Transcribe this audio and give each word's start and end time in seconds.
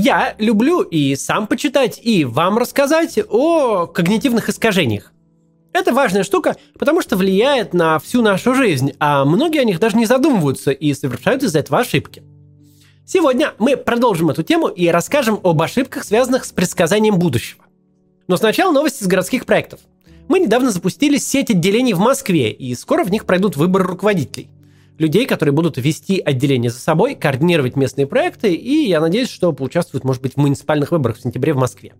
Я 0.00 0.36
люблю 0.38 0.82
и 0.82 1.16
сам 1.16 1.48
почитать, 1.48 1.98
и 2.00 2.24
вам 2.24 2.56
рассказать 2.56 3.18
о 3.28 3.88
когнитивных 3.88 4.48
искажениях. 4.48 5.12
Это 5.72 5.92
важная 5.92 6.22
штука, 6.22 6.54
потому 6.78 7.02
что 7.02 7.16
влияет 7.16 7.74
на 7.74 7.98
всю 7.98 8.22
нашу 8.22 8.54
жизнь, 8.54 8.92
а 9.00 9.24
многие 9.24 9.60
о 9.60 9.64
них 9.64 9.80
даже 9.80 9.96
не 9.96 10.06
задумываются 10.06 10.70
и 10.70 10.94
совершают 10.94 11.42
из-за 11.42 11.58
этого 11.58 11.80
ошибки. 11.80 12.22
Сегодня 13.06 13.54
мы 13.58 13.76
продолжим 13.76 14.30
эту 14.30 14.44
тему 14.44 14.68
и 14.68 14.86
расскажем 14.86 15.40
об 15.42 15.60
ошибках, 15.60 16.04
связанных 16.04 16.44
с 16.44 16.52
предсказанием 16.52 17.18
будущего. 17.18 17.64
Но 18.28 18.36
сначала 18.36 18.70
новости 18.70 19.02
с 19.02 19.08
городских 19.08 19.46
проектов. 19.46 19.80
Мы 20.28 20.38
недавно 20.38 20.70
запустили 20.70 21.16
сеть 21.16 21.50
отделений 21.50 21.94
в 21.94 21.98
Москве, 21.98 22.52
и 22.52 22.72
скоро 22.76 23.02
в 23.02 23.10
них 23.10 23.26
пройдут 23.26 23.56
выборы 23.56 23.84
руководителей. 23.84 24.48
Людей, 24.98 25.26
которые 25.26 25.52
будут 25.52 25.76
вести 25.76 26.20
отделение 26.20 26.70
за 26.70 26.80
собой, 26.80 27.14
координировать 27.14 27.76
местные 27.76 28.08
проекты, 28.08 28.52
и 28.52 28.88
я 28.88 29.00
надеюсь, 29.00 29.30
что 29.30 29.52
поучаствуют, 29.52 30.02
может 30.04 30.20
быть, 30.20 30.34
в 30.34 30.38
муниципальных 30.38 30.90
выборах 30.90 31.18
в 31.18 31.22
сентябре 31.22 31.52
в 31.52 31.56
Москве. 31.56 31.94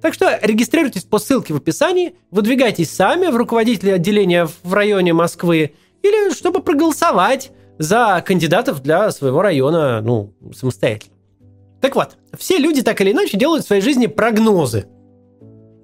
Так 0.00 0.14
что 0.14 0.38
регистрируйтесь 0.42 1.04
по 1.04 1.18
ссылке 1.18 1.52
в 1.52 1.58
описании, 1.58 2.14
выдвигайтесь 2.30 2.90
сами 2.90 3.26
в 3.26 3.36
руководители 3.36 3.90
отделения 3.90 4.48
в 4.62 4.72
районе 4.72 5.12
Москвы, 5.12 5.74
или 6.02 6.32
чтобы 6.32 6.62
проголосовать 6.62 7.52
за 7.78 8.22
кандидатов 8.26 8.82
для 8.82 9.10
своего 9.10 9.42
района, 9.42 10.00
ну, 10.00 10.32
самостоятельно. 10.54 11.14
Так 11.82 11.94
вот, 11.96 12.16
все 12.38 12.56
люди 12.56 12.82
так 12.82 13.00
или 13.02 13.12
иначе 13.12 13.36
делают 13.36 13.64
в 13.64 13.66
своей 13.66 13.82
жизни 13.82 14.06
прогнозы– 14.06 14.86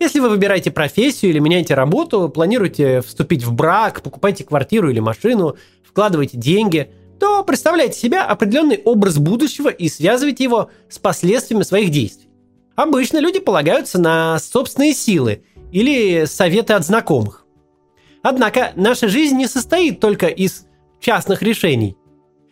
если 0.00 0.20
вы 0.20 0.28
выбираете 0.28 0.70
профессию 0.70 1.32
или 1.32 1.40
меняете 1.40 1.74
работу, 1.74 2.28
планируете 2.28 3.00
вступить 3.00 3.42
в 3.42 3.52
брак, 3.52 4.00
покупаете 4.02 4.44
квартиру 4.44 4.90
или 4.90 5.00
машину, 5.00 5.56
вкладываете 5.98 6.36
деньги, 6.38 6.92
то 7.18 7.42
представляете 7.42 7.98
себя 7.98 8.24
определенный 8.24 8.80
образ 8.84 9.18
будущего 9.18 9.68
и 9.68 9.88
связываете 9.88 10.44
его 10.44 10.70
с 10.88 10.96
последствиями 11.00 11.64
своих 11.64 11.90
действий. 11.90 12.28
Обычно 12.76 13.18
люди 13.18 13.40
полагаются 13.40 14.00
на 14.00 14.38
собственные 14.38 14.94
силы 14.94 15.42
или 15.72 16.24
советы 16.26 16.74
от 16.74 16.84
знакомых. 16.84 17.46
Однако 18.22 18.70
наша 18.76 19.08
жизнь 19.08 19.36
не 19.36 19.48
состоит 19.48 19.98
только 19.98 20.28
из 20.28 20.66
частных 21.00 21.42
решений. 21.42 21.96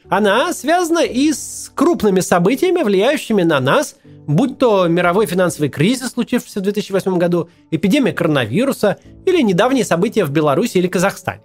Она 0.09 0.53
связана 0.53 1.05
и 1.05 1.33
с 1.33 1.71
крупными 1.73 2.19
событиями, 2.19 2.83
влияющими 2.83 3.45
на 3.45 3.61
нас, 3.61 3.95
будь 4.27 4.59
то 4.59 4.89
мировой 4.89 5.27
финансовый 5.27 5.69
кризис, 5.69 6.11
случившийся 6.11 6.59
в 6.59 6.65
2008 6.65 7.17
году, 7.17 7.49
эпидемия 7.71 8.13
коронавируса 8.13 8.99
или 9.25 9.41
недавние 9.41 9.85
события 9.85 10.25
в 10.25 10.31
Беларуси 10.31 10.79
или 10.79 10.89
Казахстане. 10.89 11.43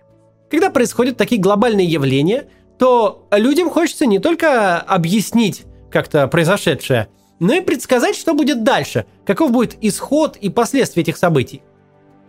Когда 0.51 0.69
происходят 0.69 1.15
такие 1.15 1.39
глобальные 1.39 1.87
явления, 1.87 2.47
то 2.77 3.25
людям 3.31 3.69
хочется 3.69 4.05
не 4.05 4.19
только 4.19 4.79
объяснить 4.79 5.63
как-то 5.89 6.27
произошедшее, 6.27 7.07
но 7.39 7.53
и 7.53 7.61
предсказать, 7.61 8.17
что 8.17 8.33
будет 8.33 8.63
дальше, 8.63 9.05
каков 9.25 9.51
будет 9.51 9.77
исход 9.81 10.35
и 10.35 10.49
последствия 10.49 11.03
этих 11.03 11.15
событий. 11.15 11.63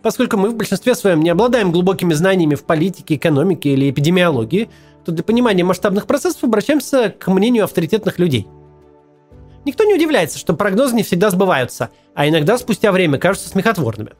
Поскольку 0.01 0.37
мы 0.37 0.49
в 0.49 0.55
большинстве 0.55 0.95
своем 0.95 1.21
не 1.21 1.29
обладаем 1.29 1.71
глубокими 1.71 2.13
знаниями 2.13 2.55
в 2.55 2.63
политике, 2.63 3.15
экономике 3.15 3.69
или 3.69 3.89
эпидемиологии, 3.89 4.69
то 5.03 5.11
для 5.11 5.23
понимания 5.23 5.65
масштабных 5.65 6.07
процессов 6.07 6.45
обращаемся 6.45 7.09
к 7.09 7.27
мнению 7.27 7.65
авторитетных 7.65 8.19
людей. 8.19 8.47
Никто 9.65 9.83
не 9.83 9.95
удивляется, 9.95 10.39
что 10.39 10.53
прогнозы 10.53 10.95
не 10.95 11.03
всегда 11.03 11.29
сбываются, 11.29 11.89
а 12.15 12.27
иногда 12.27 12.57
спустя 12.57 12.91
время 12.93 13.17
кажутся 13.17 13.49
смехотворными. 13.49 14.11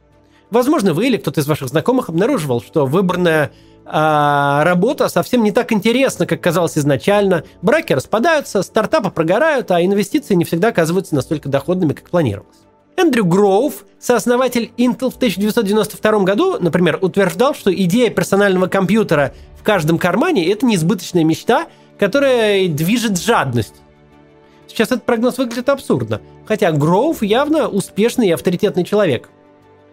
Возможно, 0.54 0.94
вы 0.94 1.08
или 1.08 1.18
кто-то 1.18 1.42
из 1.42 1.48
ваших 1.48 1.70
знакомых 1.70 2.10
обнаруживал, 2.10 2.62
что 2.62 2.86
выбранная 2.86 3.50
э, 3.86 4.64
работа 4.64 5.10
совсем 5.10 5.42
не 5.42 5.52
так 5.52 5.72
интересна, 5.72 6.28
как 6.28 6.42
казалось 6.42 6.78
изначально, 6.78 7.44
браки 7.64 7.94
распадаются, 7.94 8.62
стартапы 8.62 9.10
прогорают, 9.10 9.72
а 9.72 9.84
инвестиции 9.84 10.36
не 10.36 10.46
всегда 10.46 10.68
оказываются 10.68 11.16
настолько 11.16 11.50
доходными, 11.50 11.94
как 11.94 12.08
планировалось. 12.12 12.58
Эндрю 12.98 13.26
Гроув, 13.26 13.84
сооснователь 14.00 14.72
Intel 14.78 15.10
в 15.10 15.16
1992 15.16 16.20
году, 16.20 16.58
например, 16.60 17.00
утверждал, 17.02 17.56
что 17.56 17.74
идея 17.74 18.12
персонального 18.12 18.68
компьютера 18.68 19.34
в 19.60 19.64
каждом 19.64 19.98
кармане– 19.98 20.48
это 20.52 20.68
неизбыточная 20.68 21.24
мечта, 21.24 21.66
которая 21.98 22.68
движет 22.68 23.20
жадность. 23.20 23.74
Сейчас 24.68 24.90
этот 24.90 25.04
прогноз 25.04 25.40
выглядит 25.40 25.70
абсурдно, 25.70 26.22
хотя 26.46 26.72
Гроув 26.72 27.24
явно 27.24 27.68
успешный 27.68 28.28
и 28.28 28.32
авторитетный 28.32 28.84
человек. 28.84 29.30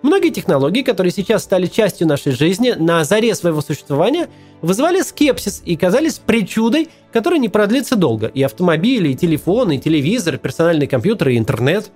Многие 0.03 0.31
технологии, 0.31 0.83
которые 0.83 1.13
сейчас 1.13 1.45
стали 1.45 1.67
частью 1.67 2.07
нашей 2.07 2.33
жизни 2.33 2.71
на 2.71 3.05
заре 3.05 3.35
своего 3.35 3.61
существования, 3.61 4.29
вызывали 4.63 5.03
скепсис 5.03 5.63
и 5.65 5.77
казались 5.77 6.19
причудой, 6.19 6.89
которая 7.13 7.39
не 7.39 7.51
продлится 7.51 7.97
долго. 7.97 8.27
И 8.29 8.43
автомобили, 8.43 9.11
и 9.11 9.15
телефоны, 9.15 9.77
и 9.77 9.79
телевизор, 9.79 10.37
и 10.37 10.39
персональный 10.39 10.87
компьютер, 10.87 11.29
и 11.29 11.39
интернет. 11.39 11.91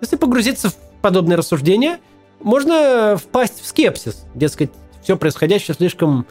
Если 0.00 0.16
погрузиться 0.16 0.70
в 0.70 0.76
подобные 1.02 1.36
рассуждения, 1.36 1.98
можно 2.40 3.16
впасть 3.18 3.60
в 3.60 3.66
скепсис. 3.66 4.24
Дескать, 4.34 4.70
все 5.02 5.16
происходящее 5.16 5.74
слишком 5.74 6.26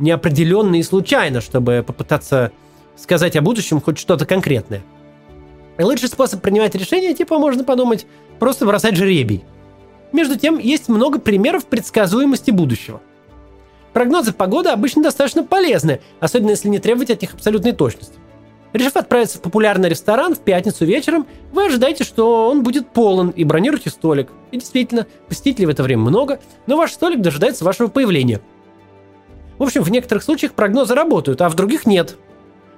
неопределенно 0.00 0.76
и 0.76 0.82
случайно, 0.82 1.40
чтобы 1.40 1.84
попытаться 1.86 2.50
сказать 2.96 3.36
о 3.36 3.42
будущем 3.42 3.80
хоть 3.80 3.98
что-то 3.98 4.26
конкретное. 4.26 4.82
И 5.78 5.82
лучший 5.82 6.08
способ 6.08 6.42
принимать 6.42 6.74
решения, 6.74 7.14
типа, 7.14 7.38
можно 7.38 7.62
подумать, 7.62 8.06
просто 8.38 8.66
бросать 8.66 8.96
жеребий. 8.96 9.44
Между 10.12 10.38
тем, 10.38 10.58
есть 10.58 10.88
много 10.88 11.18
примеров 11.18 11.66
предсказуемости 11.66 12.50
будущего. 12.50 13.00
Прогнозы 13.92 14.32
погоды 14.32 14.68
обычно 14.70 15.02
достаточно 15.02 15.42
полезны, 15.44 16.00
особенно 16.20 16.50
если 16.50 16.68
не 16.68 16.78
требовать 16.78 17.10
от 17.10 17.22
них 17.22 17.34
абсолютной 17.34 17.72
точности. 17.72 18.14
Решив 18.72 18.96
отправиться 18.96 19.38
в 19.38 19.42
популярный 19.42 19.88
ресторан 19.88 20.34
в 20.34 20.38
пятницу 20.40 20.84
вечером, 20.84 21.26
вы 21.52 21.66
ожидаете, 21.66 22.04
что 22.04 22.48
он 22.48 22.62
будет 22.62 22.88
полон 22.90 23.30
и 23.30 23.42
бронируете 23.42 23.90
столик. 23.90 24.30
И 24.52 24.58
действительно, 24.58 25.06
посетителей 25.28 25.66
в 25.66 25.70
это 25.70 25.82
время 25.82 26.02
много, 26.02 26.38
но 26.66 26.76
ваш 26.76 26.92
столик 26.92 27.20
дожидается 27.20 27.64
вашего 27.64 27.88
появления– 27.88 28.40
в 29.60 29.62
общем, 29.62 29.82
в 29.82 29.90
некоторых 29.90 30.24
случаях 30.24 30.54
прогнозы 30.54 30.94
работают, 30.94 31.42
а 31.42 31.50
в 31.50 31.54
других 31.54 31.84
нет. 31.84 32.16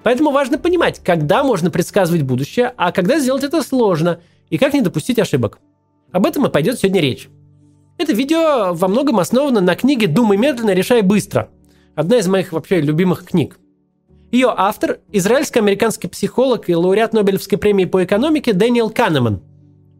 Поэтому 0.02 0.32
важно 0.32 0.58
понимать, 0.58 0.98
когда 0.98 1.44
можно 1.44 1.70
предсказывать 1.70 2.22
будущее, 2.22 2.74
а 2.76 2.90
когда 2.90 3.20
сделать 3.20 3.44
это 3.44 3.62
сложно, 3.62 4.18
и 4.50 4.58
как 4.58 4.74
не 4.74 4.80
допустить 4.80 5.20
ошибок. 5.20 5.60
Об 6.12 6.26
этом 6.26 6.46
и 6.46 6.50
пойдет 6.50 6.78
сегодня 6.78 7.00
речь. 7.00 7.28
Это 7.98 8.12
видео 8.12 8.74
во 8.74 8.88
многом 8.88 9.18
основано 9.18 9.60
на 9.60 9.74
книге 9.74 10.06
«Думай 10.06 10.36
медленно, 10.36 10.74
решай 10.74 11.02
быстро». 11.02 11.48
Одна 11.94 12.18
из 12.18 12.26
моих 12.26 12.52
вообще 12.52 12.80
любимых 12.80 13.24
книг. 13.24 13.58
Ее 14.30 14.52
автор– 14.56 15.00
израильско-американский 15.12 16.08
психолог 16.08 16.68
и 16.68 16.74
лауреат 16.74 17.12
Нобелевской 17.12 17.58
премии 17.58 17.84
по 17.84 18.02
экономике 18.02 18.54
Дэниел 18.54 18.88
Канеман. 18.90 19.42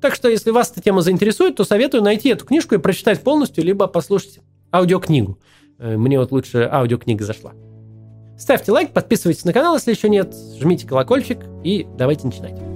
Так 0.00 0.14
что, 0.14 0.28
если 0.28 0.50
вас 0.50 0.72
эта 0.72 0.82
тема 0.82 1.02
заинтересует, 1.02 1.56
то 1.56 1.64
советую 1.64 2.02
найти 2.02 2.30
эту 2.30 2.46
книжку 2.46 2.74
и 2.74 2.78
прочитать 2.78 3.22
полностью, 3.22 3.62
либо 3.62 3.86
послушать 3.86 4.40
аудиокнигу. 4.72 5.38
Э, 5.78 5.96
мне 5.96 6.18
вот 6.18 6.32
лучше 6.32 6.68
аудиокнига 6.70 7.24
зашла. 7.24 7.52
Ставьте 8.38 8.72
лайк, 8.72 8.92
подписывайтесь 8.92 9.44
на 9.44 9.52
канал, 9.52 9.76
если 9.76 9.92
еще 9.92 10.08
нет, 10.08 10.34
жмите 10.58 10.86
колокольчик 10.86 11.38
и 11.62 11.86
давайте 11.96 12.26
начинать. 12.26 12.71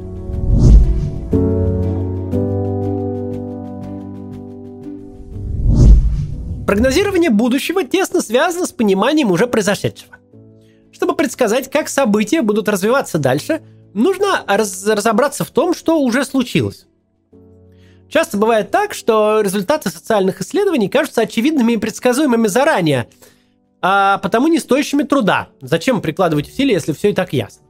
Прогнозирование 6.67 7.31
будущего 7.31 7.85
тесно 7.85 8.21
связано 8.21 8.67
с 8.67 8.73
пониманием 8.73 9.31
уже 9.31 9.47
произошедшего. 9.47 10.17
Чтобы 10.93 11.15
предсказать, 11.15 11.71
как 11.71 11.89
события 11.89 12.43
будут 12.43 12.69
развиваться 12.69 13.19
дальше, 13.19 13.63
нужно 13.95 14.43
раз- 14.47 14.85
разобраться 14.85 15.45
в 15.45 15.51
том, 15.51 15.75
что 15.75 16.01
уже 16.01 16.25
случилось. 16.25 16.87
Часто 18.09 18.37
бывает 18.37 18.71
так, 18.71 18.95
что 18.95 19.41
результаты 19.43 19.91
социальных 19.91 20.41
исследований 20.41 20.89
кажутся 20.89 21.23
очевидными 21.23 21.73
и 21.73 21.77
предсказуемыми 21.77 22.49
заранее, 22.49 23.09
а 23.81 24.19
потому 24.19 24.49
не 24.49 24.59
стоящими 24.59 25.05
труда. 25.05 25.49
Зачем 25.61 26.01
прикладывать 26.01 26.49
усилия, 26.49 26.75
если 26.75 26.93
все 26.93 27.11
и 27.11 27.15
так 27.15 27.33
ясно? 27.33 27.65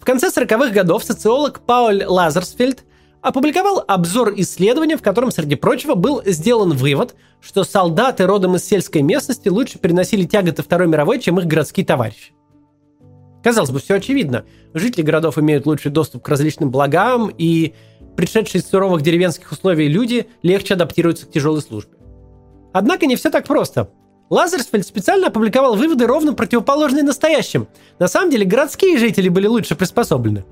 В 0.00 0.04
конце 0.04 0.28
40-х 0.28 0.70
годов 0.70 1.04
социолог 1.04 1.60
Пауль 1.60 2.04
Лазерсфельд 2.04 2.84
опубликовал 3.24 3.82
обзор 3.88 4.34
исследования, 4.36 4.98
в 4.98 5.02
котором, 5.02 5.30
среди 5.30 5.54
прочего, 5.54 5.94
был 5.94 6.22
сделан 6.26 6.74
вывод, 6.74 7.14
что 7.40 7.64
солдаты 7.64 8.26
родом 8.26 8.56
из 8.56 8.66
сельской 8.66 9.00
местности 9.00 9.48
лучше 9.48 9.78
переносили 9.78 10.24
тяготы 10.24 10.62
Второй 10.62 10.88
мировой, 10.88 11.18
чем 11.18 11.40
их 11.40 11.46
городские 11.46 11.86
товарищи. 11.86 12.34
Казалось 13.42 13.70
бы, 13.70 13.80
все 13.80 13.94
очевидно. 13.94 14.44
Жители 14.74 15.00
городов 15.00 15.38
имеют 15.38 15.64
лучший 15.64 15.90
доступ 15.90 16.22
к 16.22 16.28
различным 16.28 16.70
благам, 16.70 17.30
и 17.36 17.72
пришедшие 18.14 18.60
из 18.60 18.68
суровых 18.68 19.00
деревенских 19.00 19.50
условий 19.50 19.88
люди 19.88 20.26
легче 20.42 20.74
адаптируются 20.74 21.24
к 21.24 21.30
тяжелой 21.30 21.62
службе. 21.62 21.96
Однако 22.74 23.06
не 23.06 23.16
все 23.16 23.30
так 23.30 23.46
просто. 23.46 23.88
Лазерсфельд 24.28 24.86
специально 24.86 25.28
опубликовал 25.28 25.76
выводы 25.76 26.06
ровно 26.06 26.34
противоположные 26.34 27.04
настоящим. 27.04 27.68
На 27.98 28.06
самом 28.08 28.30
деле 28.30 28.44
городские 28.44 28.98
жители 28.98 29.30
были 29.30 29.46
лучше 29.46 29.76
приспособлены. 29.76 30.44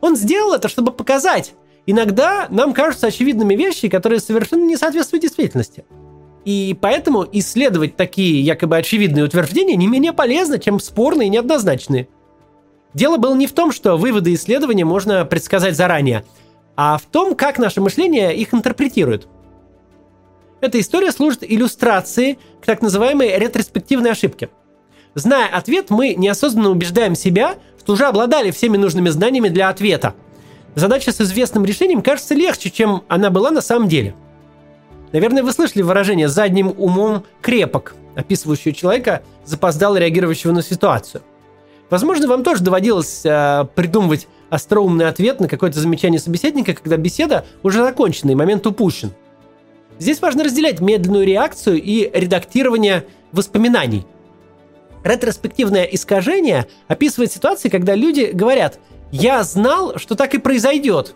Он 0.00 0.14
сделал 0.14 0.54
это, 0.54 0.68
чтобы 0.68 0.92
показать. 0.92 1.54
Иногда 1.86 2.46
нам 2.50 2.72
кажутся 2.72 3.08
очевидными 3.08 3.54
вещи, 3.54 3.88
которые 3.88 4.20
совершенно 4.20 4.64
не 4.64 4.76
соответствуют 4.76 5.22
действительности. 5.22 5.84
И 6.44 6.76
поэтому 6.80 7.26
исследовать 7.32 7.96
такие 7.96 8.40
якобы 8.40 8.76
очевидные 8.76 9.24
утверждения 9.24 9.76
не 9.76 9.86
менее 9.86 10.12
полезно, 10.12 10.58
чем 10.58 10.80
спорные 10.80 11.28
и 11.28 11.30
неоднозначные. 11.30 12.08
Дело 12.92 13.16
было 13.16 13.34
не 13.34 13.46
в 13.46 13.52
том, 13.52 13.72
что 13.72 13.96
выводы 13.96 14.34
исследования 14.34 14.84
можно 14.84 15.24
предсказать 15.24 15.76
заранее, 15.76 16.24
а 16.76 16.98
в 16.98 17.02
том, 17.02 17.34
как 17.34 17.58
наше 17.58 17.80
мышление 17.80 18.36
их 18.36 18.54
интерпретирует. 18.54 19.26
Эта 20.60 20.80
история 20.80 21.12
служит 21.12 21.42
иллюстрацией 21.42 22.38
к 22.62 22.66
так 22.66 22.80
называемой 22.80 23.38
ретроспективной 23.38 24.12
ошибке. 24.12 24.48
Зная 25.14 25.46
ответ, 25.48 25.90
мы 25.90 26.14
неосознанно 26.14 26.70
убеждаем 26.70 27.14
себя, 27.14 27.56
что 27.78 27.92
уже 27.92 28.06
обладали 28.06 28.50
всеми 28.50 28.76
нужными 28.76 29.10
знаниями 29.10 29.48
для 29.48 29.68
ответа. 29.68 30.14
Задача 30.74 31.12
с 31.12 31.20
известным 31.20 31.64
решением 31.64 32.02
кажется 32.02 32.34
легче, 32.34 32.70
чем 32.70 33.02
она 33.08 33.30
была 33.30 33.50
на 33.50 33.60
самом 33.60 33.88
деле. 33.88 34.14
Наверное, 35.12 35.42
вы 35.42 35.52
слышали 35.52 35.82
выражение 35.82 36.28
«задним 36.28 36.74
умом 36.76 37.24
крепок», 37.40 37.94
описывающее 38.16 38.74
человека, 38.74 39.22
запоздало 39.44 39.96
реагирующего 39.96 40.52
на 40.52 40.62
ситуацию. 40.62 41.22
Возможно, 41.90 42.26
вам 42.26 42.42
тоже 42.42 42.62
доводилось 42.62 43.22
э, 43.24 43.66
придумывать 43.74 44.26
остроумный 44.50 45.06
ответ 45.06 45.40
на 45.40 45.48
какое-то 45.48 45.78
замечание 45.78 46.18
собеседника, 46.18 46.74
когда 46.74 46.96
беседа 46.96 47.44
уже 47.62 47.82
закончена 47.84 48.32
и 48.32 48.34
момент 48.34 48.66
упущен– 48.66 49.12
Здесь 49.98 50.20
важно 50.20 50.44
разделять 50.44 50.80
медленную 50.80 51.24
реакцию 51.24 51.80
и 51.80 52.10
редактирование 52.12 53.06
воспоминаний. 53.32 54.06
Ретроспективное 55.04 55.84
искажение 55.84 56.66
описывает 56.88 57.30
ситуации, 57.30 57.68
когда 57.68 57.94
люди 57.94 58.30
говорят 58.32 58.80
«я 59.14 59.44
знал, 59.44 59.96
что 59.98 60.16
так 60.16 60.34
и 60.34 60.38
произойдет». 60.38 61.14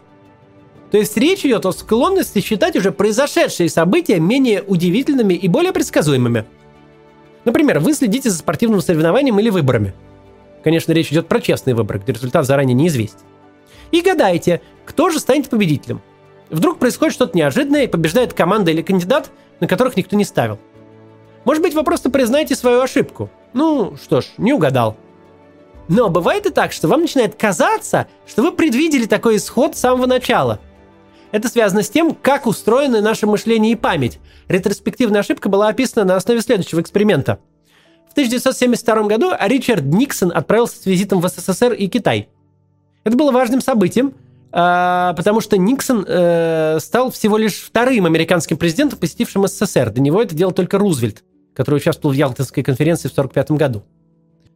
То 0.90 0.98
есть 0.98 1.16
речь 1.16 1.44
идет 1.44 1.66
о 1.66 1.72
склонности 1.72 2.40
считать 2.40 2.76
уже 2.76 2.92
произошедшие 2.92 3.68
события 3.68 4.20
менее 4.20 4.62
удивительными 4.62 5.34
и 5.34 5.48
более 5.48 5.72
предсказуемыми. 5.72 6.46
Например, 7.44 7.80
вы 7.80 7.92
следите 7.94 8.30
за 8.30 8.38
спортивным 8.38 8.80
соревнованием 8.80 9.38
или 9.38 9.50
выборами. 9.50 9.94
Конечно, 10.64 10.92
речь 10.92 11.12
идет 11.12 11.28
про 11.28 11.40
честный 11.40 11.74
выбор, 11.74 11.98
где 11.98 12.12
результат 12.12 12.46
заранее 12.46 12.74
неизвестен. 12.74 13.20
И 13.90 14.00
гадаете, 14.00 14.60
кто 14.86 15.10
же 15.10 15.18
станет 15.18 15.48
победителем. 15.48 16.00
Вдруг 16.50 16.78
происходит 16.78 17.14
что-то 17.14 17.36
неожиданное 17.36 17.84
и 17.84 17.88
побеждает 17.88 18.32
команда 18.32 18.70
или 18.70 18.82
кандидат, 18.82 19.30
на 19.60 19.66
которых 19.66 19.96
никто 19.96 20.16
не 20.16 20.24
ставил. 20.24 20.58
Может 21.44 21.62
быть, 21.62 21.74
вы 21.74 21.82
просто 21.82 22.10
признаете 22.10 22.54
свою 22.54 22.80
ошибку. 22.80 23.28
Ну, 23.52 23.96
что 24.02 24.20
ж, 24.20 24.26
не 24.38 24.52
угадал. 24.52 24.96
Но 25.88 26.10
бывает 26.10 26.46
и 26.46 26.50
так, 26.50 26.72
что 26.72 26.88
вам 26.88 27.02
начинает 27.02 27.34
казаться, 27.34 28.06
что 28.26 28.42
вы 28.42 28.52
предвидели 28.52 29.06
такой 29.06 29.36
исход 29.36 29.76
с 29.76 29.80
самого 29.80 30.06
начала. 30.06 30.60
Это 31.32 31.48
связано 31.48 31.82
с 31.82 31.90
тем, 31.90 32.14
как 32.14 32.46
устроены 32.46 33.00
наше 33.00 33.26
мышление 33.26 33.72
и 33.72 33.76
память. 33.76 34.18
Ретроспективная 34.48 35.20
ошибка 35.20 35.48
была 35.48 35.68
описана 35.68 36.04
на 36.04 36.16
основе 36.16 36.40
следующего 36.40 36.80
эксперимента. 36.80 37.38
В 38.08 38.12
1972 38.12 39.02
году 39.04 39.32
Ричард 39.40 39.84
Никсон 39.84 40.32
отправился 40.34 40.80
с 40.82 40.86
визитом 40.86 41.20
в 41.20 41.28
СССР 41.28 41.72
и 41.72 41.88
Китай. 41.88 42.28
Это 43.04 43.16
было 43.16 43.32
важным 43.32 43.60
событием– 43.60 44.14
а, 44.50 45.12
потому 45.14 45.40
что 45.40 45.58
Никсон 45.58 46.04
э, 46.08 46.78
стал 46.80 47.10
всего 47.10 47.36
лишь 47.36 47.56
вторым 47.56 48.06
американским 48.06 48.56
президентом, 48.56 48.98
посетившим 48.98 49.46
СССР. 49.46 49.90
До 49.90 50.00
него 50.00 50.22
это 50.22 50.34
делал 50.34 50.52
только 50.52 50.78
Рузвельт, 50.78 51.22
который 51.54 51.76
участвовал 51.76 52.14
в 52.14 52.16
Ялтинской 52.16 52.62
конференции 52.62 53.08
в 53.08 53.12
1945 53.12 53.58
году. 53.58 53.84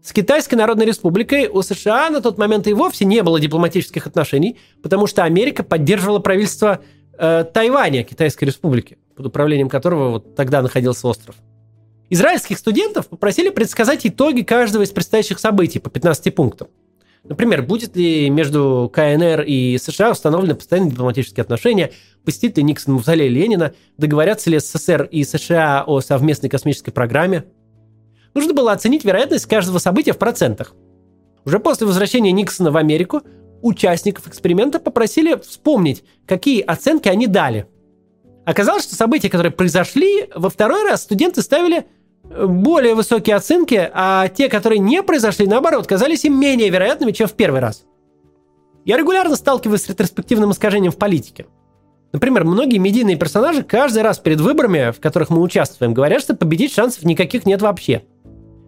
С 0.02 0.12
Китайской 0.12 0.56
Народной 0.56 0.84
Республикой 0.84 1.46
у 1.46 1.62
США 1.62 2.10
на 2.10 2.20
тот 2.20 2.36
момент 2.36 2.66
и 2.66 2.72
вовсе 2.72 3.04
не 3.04 3.22
было 3.22 3.38
дипломатических 3.38 4.08
отношений, 4.08 4.58
потому 4.82 5.06
что 5.06 5.22
Америка 5.22 5.62
поддерживала 5.62 6.18
правительство 6.18 6.80
э, 7.16 7.44
Тайваня, 7.44 8.02
Китайской 8.02 8.46
Республики, 8.46 8.98
под 9.14 9.26
управлением 9.26 9.68
которого 9.68 10.10
вот 10.10 10.34
тогда 10.34 10.60
находился 10.60 11.06
остров. 11.06 11.36
Израильских 12.10 12.58
студентов 12.58 13.06
попросили 13.08 13.50
предсказать 13.50 14.04
итоги 14.04 14.42
каждого 14.42 14.82
из 14.82 14.90
предстоящих 14.90 15.38
событий 15.38 15.78
по 15.78 15.88
15 15.88 16.34
пунктам. 16.34 16.66
Например, 17.22 17.62
будет 17.62 17.94
ли 17.94 18.28
между 18.28 18.90
КНР 18.92 19.42
и 19.42 19.78
США 19.78 20.10
установлены 20.10 20.56
постоянные 20.56 20.90
дипломатические 20.90 21.42
отношения, 21.42 21.92
посетит 22.24 22.56
ли 22.56 22.64
Никсон 22.64 22.94
мавзолей 22.94 23.28
Ленина, 23.28 23.72
договорятся 23.98 24.50
ли 24.50 24.58
СССР 24.58 25.04
и 25.12 25.22
США 25.22 25.84
о 25.86 26.00
совместной 26.00 26.50
космической 26.50 26.90
программе. 26.90 27.44
Нужно 28.34 28.54
было 28.54 28.72
оценить 28.72 29.04
вероятность 29.04 29.46
каждого 29.46 29.78
события 29.78 30.12
в 30.12 30.18
процентах. 30.18 30.74
Уже 31.44 31.58
после 31.58 31.86
возвращения 31.86 32.32
Никсона 32.32 32.70
в 32.70 32.76
Америку 32.76 33.22
участников 33.60 34.28
эксперимента 34.28 34.78
попросили 34.78 35.36
вспомнить, 35.36 36.04
какие 36.26 36.60
оценки 36.62 37.08
они 37.08 37.26
дали. 37.26 37.66
Оказалось, 38.44 38.84
что 38.84 38.94
события, 38.94 39.28
которые 39.28 39.52
произошли, 39.52 40.28
во 40.34 40.50
второй 40.50 40.82
раз 40.84 41.02
студенты 41.02 41.42
ставили 41.42 41.86
более 42.24 42.94
высокие 42.94 43.36
оценки, 43.36 43.90
а 43.92 44.28
те, 44.28 44.48
которые 44.48 44.78
не 44.78 45.02
произошли, 45.02 45.46
наоборот, 45.46 45.86
казались 45.86 46.24
им 46.24 46.38
менее 46.38 46.70
вероятными, 46.70 47.12
чем 47.12 47.28
в 47.28 47.32
первый 47.32 47.60
раз. 47.60 47.84
Я 48.84 48.96
регулярно 48.96 49.36
сталкиваюсь 49.36 49.82
с 49.82 49.88
ретроспективным 49.88 50.50
искажением 50.50 50.92
в 50.92 50.96
политике. 50.96 51.46
Например, 52.12 52.44
многие 52.44 52.78
медийные 52.78 53.16
персонажи 53.16 53.62
каждый 53.62 54.02
раз 54.02 54.18
перед 54.18 54.40
выборами, 54.40 54.90
в 54.90 55.00
которых 55.00 55.30
мы 55.30 55.40
участвуем, 55.40 55.94
говорят, 55.94 56.20
что 56.20 56.34
победить 56.34 56.72
шансов 56.72 57.04
никаких 57.04 57.46
нет 57.46 57.62
вообще. 57.62 58.04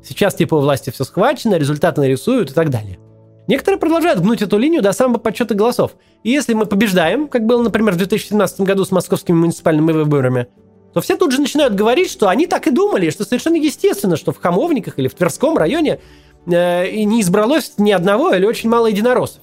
Сейчас 0.07 0.35
типа 0.35 0.55
у 0.55 0.61
власти 0.61 0.91
все 0.91 1.05
схвачено, 1.05 1.55
результаты 1.57 2.01
нарисуют 2.01 2.51
и 2.51 2.55
так 2.55 2.71
далее. 2.71 2.99
Некоторые 3.47 3.79
продолжают 3.79 4.21
гнуть 4.21 4.43
эту 4.43 4.59
линию 4.59 4.83
до 4.83 4.93
самого 4.93 5.19
подсчета 5.19 5.55
голосов. 5.55 5.93
И 6.23 6.31
если 6.31 6.55
мы 6.55 6.67
побеждаем, 6.67 7.29
как 7.29 7.45
было, 7.45 7.63
например, 7.63 7.95
в 7.95 7.99
2017 7.99 8.61
году 8.61 8.85
с 8.85 8.91
московскими 8.91 9.37
муниципальными 9.37 9.93
выборами, 9.93 10.47
то 10.95 11.01
все 11.01 11.17
тут 11.17 11.33
же 11.33 11.41
начинают 11.41 11.75
говорить, 11.75 12.11
что 12.11 12.29
они 12.29 12.47
так 12.47 12.67
и 12.67 12.71
думали, 12.71 13.11
что 13.11 13.25
совершенно 13.25 13.57
естественно, 13.57 14.17
что 14.17 14.33
в 14.33 14.39
Хамовниках 14.39 14.99
или 14.99 15.09
в 15.09 15.15
Тверском 15.15 15.59
районе 15.59 16.01
э, 16.47 16.89
и 16.89 17.05
не 17.05 17.21
избралось 17.21 17.75
ни 17.79 17.91
одного 17.91 18.33
или 18.33 18.47
очень 18.47 18.71
мало 18.71 18.87
единороссов. 18.87 19.43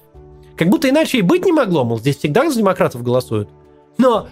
Как 0.56 0.68
будто 0.68 0.88
иначе 0.88 1.18
и 1.18 1.22
быть 1.22 1.44
не 1.44 1.52
могло, 1.52 1.84
мол, 1.84 1.98
здесь 1.98 2.18
всегда 2.18 2.48
за 2.50 2.58
демократов 2.58 3.02
голосуют. 3.02 3.50
Но 3.98 4.28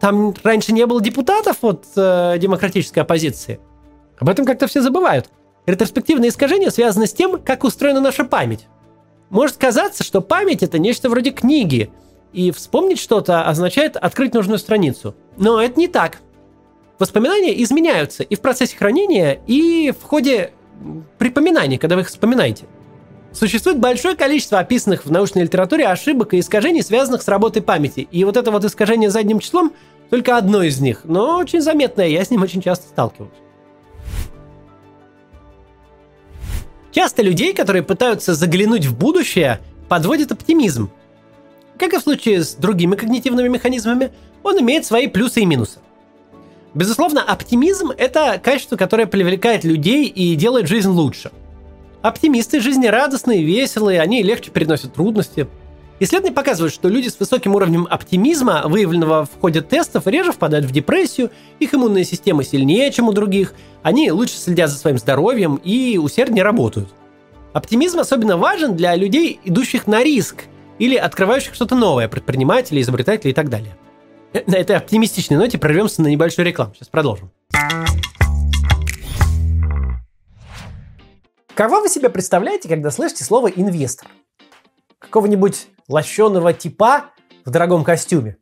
там 0.00 0.34
раньше 0.42 0.72
не 0.72 0.86
было 0.86 1.00
депутатов 1.00 1.58
от 1.62 1.84
э, 1.96 2.36
демократической 2.38 3.00
оппозиции. 3.00 3.60
Об 4.18 4.28
этом 4.28 4.46
как-то 4.46 4.66
все 4.66 4.80
забывают. 4.80 5.28
Ретроспективное 5.70 6.30
искажение 6.30 6.72
связано 6.72 7.06
с 7.06 7.12
тем, 7.12 7.38
как 7.40 7.62
устроена 7.62 8.00
наша 8.00 8.24
память. 8.24 8.66
Может 9.28 9.56
казаться, 9.56 10.02
что 10.02 10.20
память 10.20 10.64
это 10.64 10.80
нечто 10.80 11.08
вроде 11.08 11.30
книги, 11.30 11.92
и 12.32 12.50
вспомнить 12.50 12.98
что-то 12.98 13.44
означает 13.44 13.96
открыть 13.96 14.34
нужную 14.34 14.58
страницу. 14.58 15.14
Но 15.36 15.62
это 15.62 15.78
не 15.78 15.86
так. 15.86 16.18
Воспоминания 16.98 17.62
изменяются 17.62 18.24
и 18.24 18.34
в 18.34 18.40
процессе 18.40 18.76
хранения, 18.76 19.40
и 19.46 19.92
в 19.96 20.02
ходе 20.02 20.54
припоминания, 21.18 21.78
когда 21.78 21.94
вы 21.94 22.02
их 22.02 22.08
вспоминаете. 22.08 22.64
Существует 23.32 23.78
большое 23.78 24.16
количество 24.16 24.58
описанных 24.58 25.06
в 25.06 25.12
научной 25.12 25.44
литературе 25.44 25.86
ошибок 25.86 26.34
и 26.34 26.40
искажений, 26.40 26.82
связанных 26.82 27.22
с 27.22 27.28
работой 27.28 27.62
памяти. 27.62 28.08
И 28.10 28.24
вот 28.24 28.36
это 28.36 28.50
вот 28.50 28.64
искажение 28.64 29.08
задним 29.08 29.38
числом 29.38 29.72
только 30.10 30.36
одно 30.36 30.64
из 30.64 30.80
них, 30.80 31.02
но 31.04 31.38
очень 31.38 31.60
заметное, 31.60 32.08
я 32.08 32.24
с 32.24 32.30
ним 32.30 32.42
очень 32.42 32.60
часто 32.60 32.88
сталкиваюсь. 32.88 33.30
Часто 36.92 37.22
людей, 37.22 37.54
которые 37.54 37.82
пытаются 37.82 38.34
заглянуть 38.34 38.86
в 38.86 38.96
будущее, 38.96 39.60
подводит 39.88 40.32
оптимизм. 40.32 40.90
Как 41.78 41.92
и 41.92 41.98
в 41.98 42.00
случае 42.00 42.42
с 42.42 42.54
другими 42.54 42.96
когнитивными 42.96 43.48
механизмами, 43.48 44.10
он 44.42 44.60
имеет 44.60 44.84
свои 44.84 45.06
плюсы 45.06 45.40
и 45.40 45.46
минусы. 45.46 45.78
Безусловно, 46.74 47.22
оптимизм– 47.22 47.90
это 47.98 48.40
качество, 48.42 48.76
которое 48.76 49.06
привлекает 49.06 49.64
людей 49.64 50.06
и 50.06 50.34
делает 50.34 50.68
жизнь 50.68 50.88
лучше. 50.88 51.30
Оптимисты 52.02 52.60
жизнерадостные, 52.60 53.42
веселые, 53.42 54.00
они 54.00 54.22
легче 54.22 54.50
переносят 54.50 54.94
трудности. 54.94 55.48
Исследования 56.02 56.34
показывают, 56.34 56.72
что 56.72 56.88
люди 56.88 57.08
с 57.08 57.20
высоким 57.20 57.54
уровнем 57.54 57.86
оптимизма, 57.88 58.62
выявленного 58.64 59.26
в 59.26 59.38
ходе 59.38 59.60
тестов, 59.60 60.06
реже 60.06 60.32
впадают 60.32 60.64
в 60.64 60.70
депрессию, 60.70 61.30
их 61.58 61.74
иммунная 61.74 62.04
система 62.04 62.42
сильнее, 62.42 62.90
чем 62.90 63.08
у 63.08 63.12
других, 63.12 63.52
они 63.82 64.10
лучше 64.10 64.38
следят 64.38 64.70
за 64.70 64.78
своим 64.78 64.96
здоровьем 64.96 65.56
и 65.56 65.98
усерднее 65.98 66.42
работают. 66.42 66.88
Оптимизм 67.52 67.98
особенно 67.98 68.38
важен 68.38 68.76
для 68.76 68.94
людей, 68.94 69.40
идущих 69.44 69.86
на 69.86 70.02
риск 70.02 70.44
или 70.78 70.96
открывающих 70.96 71.54
что-то 71.54 71.74
новое, 71.74 72.08
предпринимателей, 72.08 72.80
изобретателей 72.80 73.32
и 73.32 73.34
так 73.34 73.50
далее. 73.50 73.76
На 74.46 74.56
этой 74.56 74.76
оптимистичной 74.76 75.36
ноте 75.36 75.58
прорвемся 75.58 76.00
на 76.00 76.06
небольшую 76.06 76.46
рекламу. 76.46 76.72
Сейчас 76.74 76.88
продолжим. 76.88 77.30
Кого 81.54 81.82
вы 81.82 81.90
себе 81.90 82.08
представляете, 82.08 82.70
когда 82.70 82.90
слышите 82.90 83.22
слово 83.22 83.48
«инвестор»? 83.48 84.08
Какого-нибудь 85.10 85.66
лощеного 85.88 86.52
типа 86.52 87.06
в 87.44 87.50
дорогом 87.50 87.84
костюме, 87.84 88.36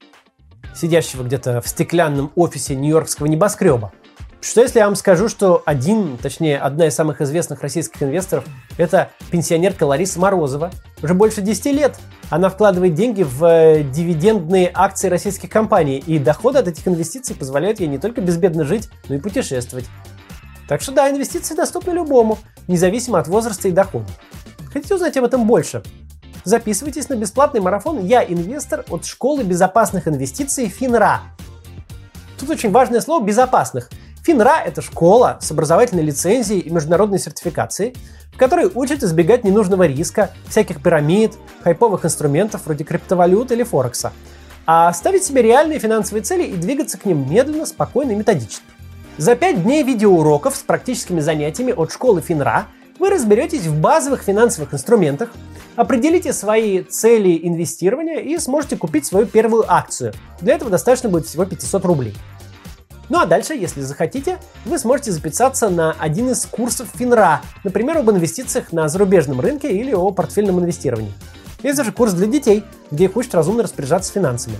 сидящего 0.74 1.22
где-то 1.22 1.60
в 1.60 1.68
стеклянном 1.68 2.30
офисе 2.36 2.76
нью-йоркского 2.76 3.26
небоскреба– 3.26 3.92
что 4.40 4.60
если 4.60 4.78
я 4.78 4.86
вам 4.86 4.94
скажу, 4.94 5.28
что 5.28 5.62
один, 5.66 6.16
точнее, 6.16 6.58
одна 6.58 6.86
из 6.86 6.94
самых 6.94 7.20
известных 7.20 7.60
российских 7.60 8.02
инвесторов– 8.02 8.44
это 8.78 9.10
пенсионерка 9.30 9.84
Лариса 9.84 10.20
Морозова. 10.20 10.70
Уже 11.02 11.14
больше 11.14 11.42
10 11.42 11.66
лет 11.66 11.98
она 12.30 12.48
вкладывает 12.48 12.94
деньги 12.94 13.24
в 13.24 13.44
э, 13.44 13.82
дивидендные 13.82 14.70
акции 14.72 15.08
российских 15.08 15.50
компаний, 15.50 15.98
и 15.98 16.18
доходы 16.18 16.58
от 16.60 16.68
этих 16.68 16.86
инвестиций 16.86 17.34
позволяют 17.34 17.80
ей 17.80 17.88
не 17.88 17.98
только 17.98 18.20
безбедно 18.20 18.64
жить, 18.64 18.88
но 19.08 19.16
и 19.16 19.18
путешествовать. 19.18 19.86
Так 20.68 20.82
что 20.82 20.92
да, 20.92 21.10
инвестиции 21.10 21.54
доступны 21.54 21.90
любому, 21.92 22.38
независимо 22.68 23.18
от 23.18 23.26
возраста 23.26 23.68
и 23.68 23.72
дохода. 23.72 24.06
Хотите 24.72 24.94
узнать 24.94 25.16
об 25.16 25.24
этом 25.24 25.46
больше? 25.46 25.82
Записывайтесь 26.44 27.08
на 27.08 27.16
бесплатный 27.16 27.60
марафон 27.60 28.04
«Я 28.04 28.22
инвестор» 28.24 28.84
от 28.88 29.04
Школы 29.04 29.42
безопасных 29.42 30.08
инвестиций 30.08 30.68
ФИНРА. 30.68 31.20
Тут 32.38 32.50
очень 32.50 32.70
важное 32.70 33.00
слово 33.00 33.24
«безопасных». 33.24 33.90
ФИНРА– 34.22 34.62
это 34.66 34.82
школа 34.82 35.38
с 35.40 35.50
образовательной 35.50 36.02
лицензией 36.02 36.60
и 36.60 36.70
международной 36.70 37.18
сертификацией, 37.18 37.96
в 38.32 38.36
которой 38.36 38.70
учат 38.72 39.02
избегать 39.02 39.42
ненужного 39.42 39.86
риска, 39.86 40.30
всяких 40.48 40.82
пирамид, 40.82 41.32
хайповых 41.64 42.04
инструментов 42.04 42.66
вроде 42.66 42.84
криптовалют 42.84 43.50
или 43.52 43.62
Форекса, 43.62 44.12
а 44.66 44.92
ставить 44.92 45.24
себе 45.24 45.42
реальные 45.42 45.78
финансовые 45.78 46.22
цели 46.22 46.44
и 46.44 46.56
двигаться 46.56 46.98
к 46.98 47.06
ним 47.06 47.30
медленно, 47.30 47.64
спокойно 47.64 48.12
и 48.12 48.16
методично. 48.16 48.64
За 49.16 49.34
5 49.34 49.64
дней 49.64 49.82
видеоуроков 49.82 50.54
с 50.54 50.60
практическими 50.60 51.20
занятиями 51.20 51.72
от 51.72 51.90
школы 51.90 52.20
ФИНРА 52.20 52.66
вы 52.98 53.10
разберетесь 53.10 53.66
в 53.66 53.80
базовых 53.80 54.22
финансовых 54.22 54.74
инструментах, 54.74 55.30
определите 55.78 56.32
свои 56.32 56.82
цели 56.82 57.38
инвестирования 57.40 58.18
и 58.18 58.36
сможете 58.38 58.76
купить 58.76 59.06
свою 59.06 59.26
первую 59.26 59.64
акцию. 59.72 60.12
Для 60.40 60.54
этого 60.54 60.72
достаточно 60.72 61.08
будет 61.08 61.26
всего 61.26 61.44
500 61.44 61.84
рублей. 61.84 62.14
Ну 63.08 63.20
а 63.20 63.26
дальше, 63.26 63.54
если 63.54 63.80
захотите, 63.82 64.38
вы 64.64 64.76
сможете 64.78 65.12
записаться 65.12 65.70
на 65.70 65.92
один 65.92 66.30
из 66.30 66.44
курсов 66.46 66.88
ФИНРА, 66.96 67.42
например, 67.62 67.98
об 67.98 68.10
инвестициях 68.10 68.72
на 68.72 68.88
зарубежном 68.88 69.40
рынке 69.40 69.70
или 69.70 69.92
о 69.92 70.10
портфельном 70.10 70.58
инвестировании. 70.58 71.12
Есть 71.62 71.78
даже 71.78 71.92
курс 71.92 72.12
для 72.12 72.26
детей, 72.26 72.64
где 72.90 73.04
их 73.04 73.16
учат 73.16 73.36
разумно 73.36 73.62
распоряжаться 73.62 74.12
финансами. 74.12 74.58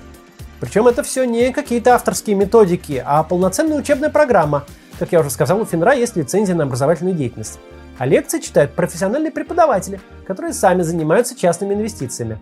Причем 0.61 0.87
это 0.87 1.03
все 1.03 1.25
не 1.25 1.53
какие-то 1.53 1.97
авторские 1.97 2.37
методики, 2.37 3.03
а 3.05 3.25
полноценная 3.25 3.77
учебная 3.77 4.11
программа. 4.11 4.65
Как 5.01 5.11
я 5.11 5.21
уже 5.21 5.31
сказал, 5.31 5.61
у 5.61 5.65
ФИНРА 5.65 5.95
есть 5.95 6.15
лицензия 6.17 6.55
на 6.55 6.63
образовательную 6.63 7.17
деятельность. 7.17 7.59
А 7.99 8.07
лекции 8.07 8.39
читают 8.39 8.75
профессиональные 8.75 9.33
преподаватели, 9.33 10.01
которые 10.27 10.53
сами 10.53 10.83
занимаются 10.83 11.37
частными 11.37 11.75
инвестициями. 11.75 12.39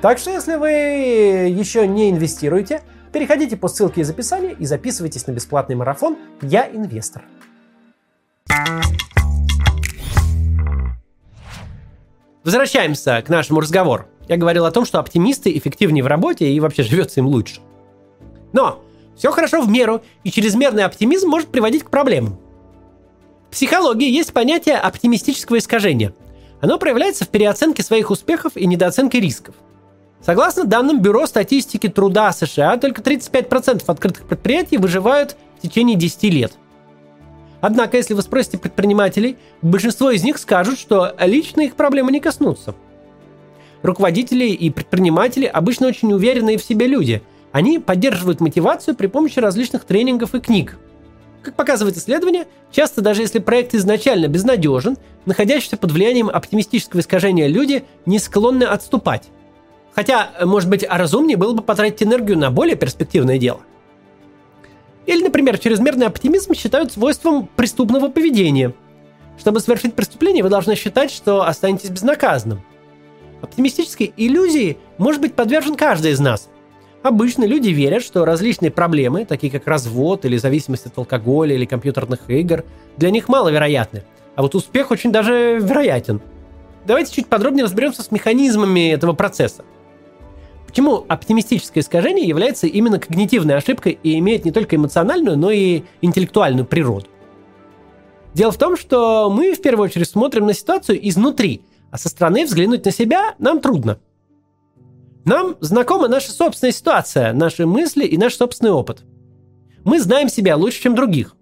Так 0.00 0.18
что, 0.18 0.30
если 0.30 0.56
вы 0.56 0.70
еще 0.70 1.86
не 1.86 2.10
инвестируете, 2.10 2.82
переходите 3.12 3.56
по 3.56 3.68
ссылке 3.68 4.00
из 4.00 4.10
описания 4.10 4.52
и 4.58 4.64
записывайтесь 4.64 5.26
на 5.26 5.32
бесплатный 5.32 5.76
марафон 5.76 6.16
«Я 6.40 6.66
инвестор». 6.66 7.22
Возвращаемся 12.42 13.22
к 13.22 13.28
нашему 13.28 13.60
разговору. 13.60 14.06
Я 14.28 14.36
говорил 14.36 14.64
о 14.64 14.72
том, 14.72 14.84
что 14.84 14.98
оптимисты 14.98 15.56
эффективнее 15.56 16.02
в 16.02 16.08
работе 16.08 16.48
и 16.48 16.58
вообще 16.58 16.82
живется 16.82 17.20
им 17.20 17.26
лучше. 17.26 17.60
Но 18.52 18.82
все 19.14 19.30
хорошо 19.30 19.60
в 19.60 19.68
меру, 19.68 20.02
и 20.24 20.30
чрезмерный 20.30 20.84
оптимизм 20.84 21.28
может 21.28 21.48
приводить 21.48 21.84
к 21.84 21.90
проблемам. 21.90 22.38
Психологии 23.52 24.10
есть 24.10 24.32
понятие 24.32 24.78
оптимистического 24.78 25.58
искажения. 25.58 26.14
Оно 26.62 26.78
проявляется 26.78 27.26
в 27.26 27.28
переоценке 27.28 27.82
своих 27.82 28.10
успехов 28.10 28.56
и 28.56 28.66
недооценке 28.66 29.20
рисков. 29.20 29.54
Согласно 30.22 30.64
данным 30.64 31.02
Бюро 31.02 31.26
статистики 31.26 31.88
труда 31.88 32.32
США, 32.32 32.78
только 32.78 33.02
35% 33.02 33.84
открытых 33.86 34.26
предприятий 34.26 34.78
выживают 34.78 35.36
в 35.58 35.62
течение 35.68 35.98
10 35.98 36.22
лет. 36.32 36.54
Однако, 37.60 37.98
если 37.98 38.14
вы 38.14 38.22
спросите 38.22 38.56
предпринимателей, 38.56 39.36
большинство 39.60 40.10
из 40.10 40.24
них 40.24 40.38
скажут, 40.38 40.78
что 40.78 41.14
лично 41.20 41.60
их 41.60 41.74
проблемы 41.74 42.10
не 42.10 42.20
коснутся. 42.20 42.74
Руководители 43.82 44.46
и 44.46 44.70
предприниматели 44.70 45.44
обычно 45.44 45.88
очень 45.88 46.14
уверенные 46.14 46.56
в 46.56 46.64
себе 46.64 46.86
люди. 46.86 47.22
Они 47.50 47.78
поддерживают 47.78 48.40
мотивацию 48.40 48.96
при 48.96 49.08
помощи 49.08 49.40
различных 49.40 49.84
тренингов 49.84 50.34
и 50.34 50.40
книг– 50.40 50.78
как 51.42 51.54
показывает 51.54 51.96
исследование, 51.96 52.46
часто 52.70 53.02
даже 53.02 53.22
если 53.22 53.38
проект 53.38 53.74
изначально 53.74 54.28
безнадежен, 54.28 54.96
находящиеся 55.26 55.76
под 55.76 55.90
влиянием 55.92 56.28
оптимистического 56.28 57.00
искажения 57.00 57.46
люди 57.46 57.84
не 58.06 58.18
склонны 58.18 58.64
отступать. 58.64 59.28
Хотя, 59.94 60.30
может 60.40 60.70
быть, 60.70 60.84
разумнее 60.88 61.36
было 61.36 61.52
бы 61.52 61.62
потратить 61.62 62.02
энергию 62.02 62.38
на 62.38 62.50
более 62.50 62.76
перспективное 62.76 63.38
дело. 63.38 63.60
Или, 65.04 65.22
например, 65.24 65.58
чрезмерный 65.58 66.06
оптимизм 66.06 66.54
считают 66.54 66.92
свойством 66.92 67.48
преступного 67.56 68.08
поведения. 68.08 68.72
Чтобы 69.38 69.60
совершить 69.60 69.94
преступление, 69.94 70.42
вы 70.42 70.48
должны 70.48 70.76
считать, 70.76 71.10
что 71.10 71.46
останетесь 71.46 71.90
безнаказанным. 71.90 72.62
Оптимистической 73.42 74.14
иллюзии 74.16 74.78
может 74.98 75.20
быть 75.20 75.34
подвержен 75.34 75.74
каждый 75.74 76.12
из 76.12 76.20
нас. 76.20 76.48
Обычно 77.02 77.44
люди 77.44 77.70
верят, 77.70 78.04
что 78.04 78.24
различные 78.24 78.70
проблемы, 78.70 79.24
такие 79.24 79.50
как 79.50 79.66
развод 79.66 80.24
или 80.24 80.36
зависимость 80.36 80.86
от 80.86 80.96
алкоголя 80.96 81.54
или 81.54 81.64
компьютерных 81.64 82.30
игр, 82.30 82.64
для 82.96 83.10
них 83.10 83.28
маловероятны. 83.28 84.04
А 84.36 84.42
вот 84.42 84.54
успех 84.54 84.92
очень 84.92 85.10
даже 85.10 85.58
вероятен. 85.60 86.20
Давайте 86.86 87.12
чуть 87.12 87.26
подробнее 87.26 87.64
разберемся 87.64 88.02
с 88.02 88.12
механизмами 88.12 88.92
этого 88.92 89.14
процесса. 89.14 89.64
Почему 90.66 91.04
оптимистическое 91.08 91.82
искажение 91.82 92.26
является 92.26 92.66
именно 92.66 92.98
когнитивной 92.98 93.56
ошибкой 93.56 93.98
и 94.02 94.18
имеет 94.18 94.44
не 94.44 94.52
только 94.52 94.76
эмоциональную, 94.76 95.36
но 95.36 95.50
и 95.50 95.82
интеллектуальную 96.00 96.64
природу? 96.64 97.08
Дело 98.32 98.52
в 98.52 98.58
том, 98.58 98.76
что 98.76 99.28
мы 99.28 99.54
в 99.54 99.60
первую 99.60 99.86
очередь 99.86 100.08
смотрим 100.08 100.46
на 100.46 100.54
ситуацию 100.54 101.06
изнутри, 101.06 101.62
а 101.90 101.98
со 101.98 102.08
стороны 102.08 102.46
взглянуть 102.46 102.84
на 102.84 102.92
себя 102.92 103.34
нам 103.38 103.60
трудно– 103.60 103.98
нам 105.24 105.56
знакома 105.60 106.08
наша 106.08 106.32
собственная 106.32 106.72
ситуация, 106.72 107.32
наши 107.32 107.66
мысли 107.66 108.04
и 108.04 108.18
наш 108.18 108.34
собственный 108.34 108.72
опыт. 108.72 109.02
Мы 109.84 110.00
знаем 110.00 110.28
себя 110.28 110.56
лучше, 110.56 110.82
чем 110.82 110.94
других. 110.94 111.36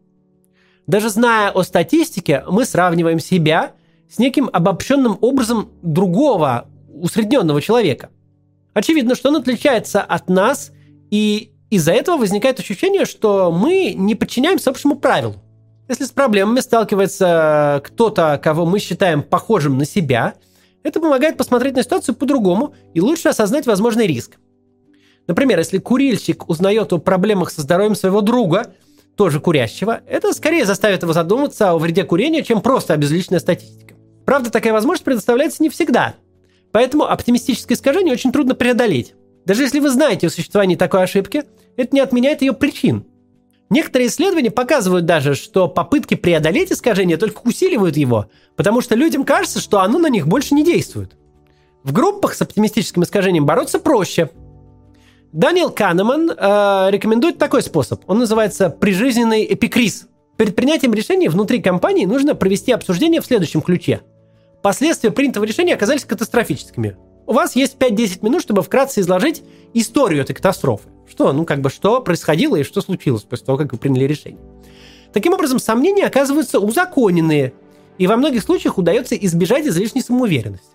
Даже 0.86 1.08
зная 1.08 1.50
о 1.50 1.62
статистике, 1.62 2.44
мы 2.48 2.64
сравниваем 2.64 3.20
себя 3.20 3.72
с 4.10 4.18
неким 4.18 4.50
обобщенным 4.52 5.18
образом 5.20 5.70
другого, 5.82 6.68
усредненного 6.92 7.62
человека. 7.62 8.10
Очевидно, 8.74 9.14
что 9.14 9.30
он 9.30 9.36
отличается 9.36 10.02
от 10.02 10.28
нас, 10.28 10.72
и 11.10 11.52
из-за 11.70 11.92
этого 11.92 12.16
возникает 12.16 12.58
ощущение, 12.58 13.04
что 13.04 13.52
мы 13.52 13.94
не 13.94 14.14
подчиняемся 14.14 14.70
общему 14.70 14.96
правилу. 14.96 15.36
Если 15.88 16.04
с 16.04 16.10
проблемами 16.10 16.60
сталкивается 16.60 17.82
кто-то, 17.84 18.40
кого 18.42 18.66
мы 18.66 18.78
считаем 18.78 19.22
похожим 19.22 19.78
на 19.78 19.86
себя– 19.86 20.34
это 20.82 21.00
помогает 21.00 21.36
посмотреть 21.36 21.76
на 21.76 21.82
ситуацию 21.82 22.14
по-другому 22.14 22.74
и 22.94 23.00
лучше 23.00 23.28
осознать 23.28 23.66
возможный 23.66 24.06
риск. 24.06 24.36
Например, 25.26 25.58
если 25.58 25.78
курильщик 25.78 26.48
узнает 26.48 26.92
о 26.92 26.98
проблемах 26.98 27.50
со 27.50 27.62
здоровьем 27.62 27.94
своего 27.94 28.20
друга, 28.20 28.72
тоже 29.16 29.38
курящего, 29.38 30.00
это 30.06 30.32
скорее 30.32 30.64
заставит 30.64 31.02
его 31.02 31.12
задуматься 31.12 31.72
о 31.72 31.78
вреде 31.78 32.04
курения, 32.04 32.42
чем 32.42 32.62
просто 32.62 32.94
обезличенная 32.94 33.40
статистика. 33.40 33.94
Правда, 34.24 34.50
такая 34.50 34.72
возможность 34.72 35.04
предоставляется 35.04 35.62
не 35.62 35.68
всегда. 35.68 36.14
Поэтому 36.72 37.04
оптимистическое 37.04 37.76
искажение 37.76 38.14
очень 38.14 38.32
трудно 38.32 38.54
преодолеть. 38.54 39.14
Даже 39.44 39.62
если 39.62 39.80
вы 39.80 39.90
знаете 39.90 40.28
о 40.28 40.30
существовании 40.30 40.76
такой 40.76 41.02
ошибки, 41.02 41.44
это 41.76 41.94
не 41.94 42.00
отменяет 42.00 42.42
ее 42.42 42.52
причин. 42.52 43.04
Некоторые 43.70 44.08
исследования 44.08 44.50
показывают 44.50 45.06
даже, 45.06 45.36
что 45.36 45.68
попытки 45.68 46.16
преодолеть 46.16 46.72
искажение 46.72 47.16
только 47.16 47.40
усиливают 47.44 47.96
его, 47.96 48.26
потому 48.56 48.80
что 48.80 48.96
людям 48.96 49.24
кажется, 49.24 49.60
что 49.60 49.80
оно 49.80 50.00
на 50.00 50.08
них 50.08 50.26
больше 50.26 50.54
не 50.54 50.64
действует. 50.64 51.16
В 51.84 51.92
группах 51.92 52.34
с 52.34 52.42
оптимистическим 52.42 53.04
искажением 53.04 53.46
бороться 53.46 53.78
проще. 53.78 54.30
Даниэл 55.32 55.70
Канеман 55.70 56.30
э, 56.30 56.90
рекомендует 56.90 57.38
такой 57.38 57.62
способ. 57.62 58.02
Он 58.08 58.18
называется 58.18 58.70
прижизненный 58.70 59.46
эпикриз. 59.54 60.08
Перед 60.36 60.56
принятием 60.56 60.92
решения 60.92 61.30
внутри 61.30 61.62
компании 61.62 62.06
нужно 62.06 62.34
провести 62.34 62.72
обсуждение 62.72 63.20
в 63.20 63.26
следующем 63.26 63.62
ключе. 63.62 64.00
Последствия 64.62 65.12
принятого 65.12 65.44
решения 65.44 65.74
оказались 65.74 66.04
катастрофическими. 66.04 66.96
У 67.26 67.32
вас 67.32 67.54
есть 67.54 67.76
5-10 67.76 68.24
минут, 68.24 68.42
чтобы 68.42 68.62
вкратце 68.62 69.00
изложить 69.00 69.44
историю 69.74 70.22
этой 70.22 70.34
катастрофы. 70.34 70.88
Что, 71.10 71.32
ну 71.32 71.44
как 71.44 71.60
бы, 71.60 71.70
что 71.70 72.00
происходило 72.00 72.56
и 72.56 72.62
что 72.62 72.80
случилось 72.80 73.22
после 73.22 73.46
того, 73.46 73.58
как 73.58 73.72
вы 73.72 73.78
приняли 73.78 74.04
решение. 74.04 74.40
Таким 75.12 75.32
образом, 75.32 75.58
сомнения 75.58 76.06
оказываются 76.06 76.60
узаконенные, 76.60 77.52
и 77.98 78.06
во 78.06 78.16
многих 78.16 78.44
случаях 78.44 78.78
удается 78.78 79.16
избежать 79.16 79.66
излишней 79.66 80.02
самоуверенности. 80.02 80.68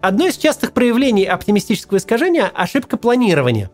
Одно 0.00 0.26
из 0.26 0.36
частых 0.38 0.72
проявлений 0.72 1.24
оптимистического 1.24 1.98
искажения– 1.98 2.50
ошибка 2.54 2.96
планирования. 2.96 3.70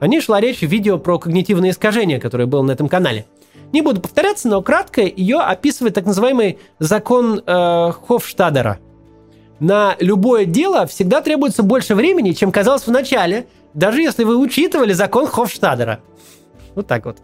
О 0.00 0.08
ней 0.08 0.20
шла 0.20 0.40
речь 0.40 0.60
в 0.60 0.66
видео 0.66 0.98
про 0.98 1.18
когнитивные 1.18 1.72
искажения, 1.72 2.18
которое 2.18 2.46
было 2.46 2.62
на 2.62 2.72
этом 2.72 2.88
канале. 2.88 3.26
Не 3.72 3.82
буду 3.82 4.00
повторяться, 4.00 4.48
но 4.48 4.62
кратко 4.62 5.02
ее 5.02 5.38
описывает 5.38 5.94
так 5.94 6.06
называемый 6.06 6.58
закон 6.80 7.40
э, 7.46 7.92
Хофштадера. 8.06 8.80
На 9.60 9.94
любое 10.00 10.44
дело 10.44 10.86
всегда 10.86 11.20
требуется 11.20 11.62
больше 11.62 11.94
времени, 11.94 12.32
чем 12.32 12.50
казалось 12.50 12.82
в 12.82 12.90
начале– 12.90 13.46
даже 13.74 14.02
если 14.02 14.24
вы 14.24 14.36
учитывали 14.36 14.92
закон 14.92 15.26
Хофштадера. 15.26 16.00
Вот 16.74 16.86
так 16.86 17.04
вот. 17.04 17.18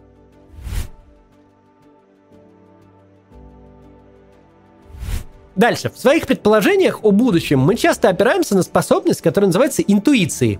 Дальше. 5.55 5.89
В 5.89 5.97
своих 5.97 6.27
предположениях 6.27 7.03
о 7.03 7.11
будущем 7.11 7.59
мы 7.59 7.75
часто 7.75 8.09
опираемся 8.09 8.55
на 8.55 8.61
способность, 8.61 9.21
которая 9.21 9.47
называется 9.47 9.81
интуицией. 9.81 10.59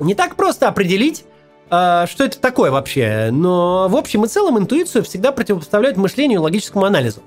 Не 0.00 0.14
так 0.14 0.34
просто 0.34 0.66
определить, 0.66 1.24
э, 1.70 2.06
что 2.08 2.24
это 2.24 2.40
такое 2.40 2.70
вообще, 2.70 3.28
но 3.30 3.88
в 3.88 3.96
общем 3.96 4.24
и 4.24 4.28
целом 4.28 4.58
интуицию 4.58 5.04
всегда 5.04 5.30
противопоставляют 5.30 5.98
мышлению 5.98 6.40
и 6.40 6.42
логическому 6.42 6.86
анализу. 6.86 7.22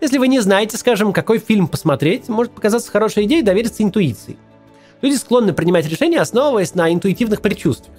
Если 0.00 0.18
вы 0.18 0.28
не 0.28 0.38
знаете, 0.38 0.76
скажем, 0.76 1.12
какой 1.12 1.38
фильм 1.38 1.66
посмотреть, 1.66 2.28
может 2.28 2.52
показаться 2.52 2.90
хорошей 2.90 3.24
идеей 3.24 3.42
довериться 3.42 3.82
интуиции. 3.82 4.38
Люди 5.02 5.16
склонны 5.16 5.52
принимать 5.52 5.86
решения, 5.86 6.20
основываясь 6.20 6.74
на 6.74 6.92
интуитивных 6.92 7.42
предчувствиях. 7.42 7.96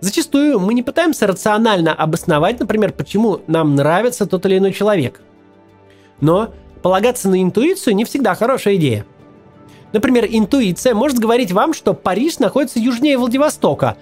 Зачастую 0.00 0.60
мы 0.60 0.74
не 0.74 0.82
пытаемся 0.82 1.26
рационально 1.26 1.94
обосновать, 1.94 2.60
например, 2.60 2.92
почему 2.92 3.40
нам 3.46 3.74
нравится 3.74 4.26
тот 4.26 4.44
или 4.44 4.58
иной 4.58 4.72
человек. 4.72 5.22
Но 6.20 6.52
полагаться 6.82 7.28
на 7.30 7.42
интуицию 7.42 7.96
не 7.96 8.04
всегда 8.04 8.34
хорошая 8.34 8.76
идея. 8.76 9.06
Например, 9.92 10.26
интуиция 10.28 10.94
может 10.94 11.18
говорить 11.18 11.52
вам, 11.52 11.72
что 11.72 11.94
Париж 11.94 12.38
находится 12.38 12.78
южнее 12.78 13.16
Владивостока. 13.16 13.96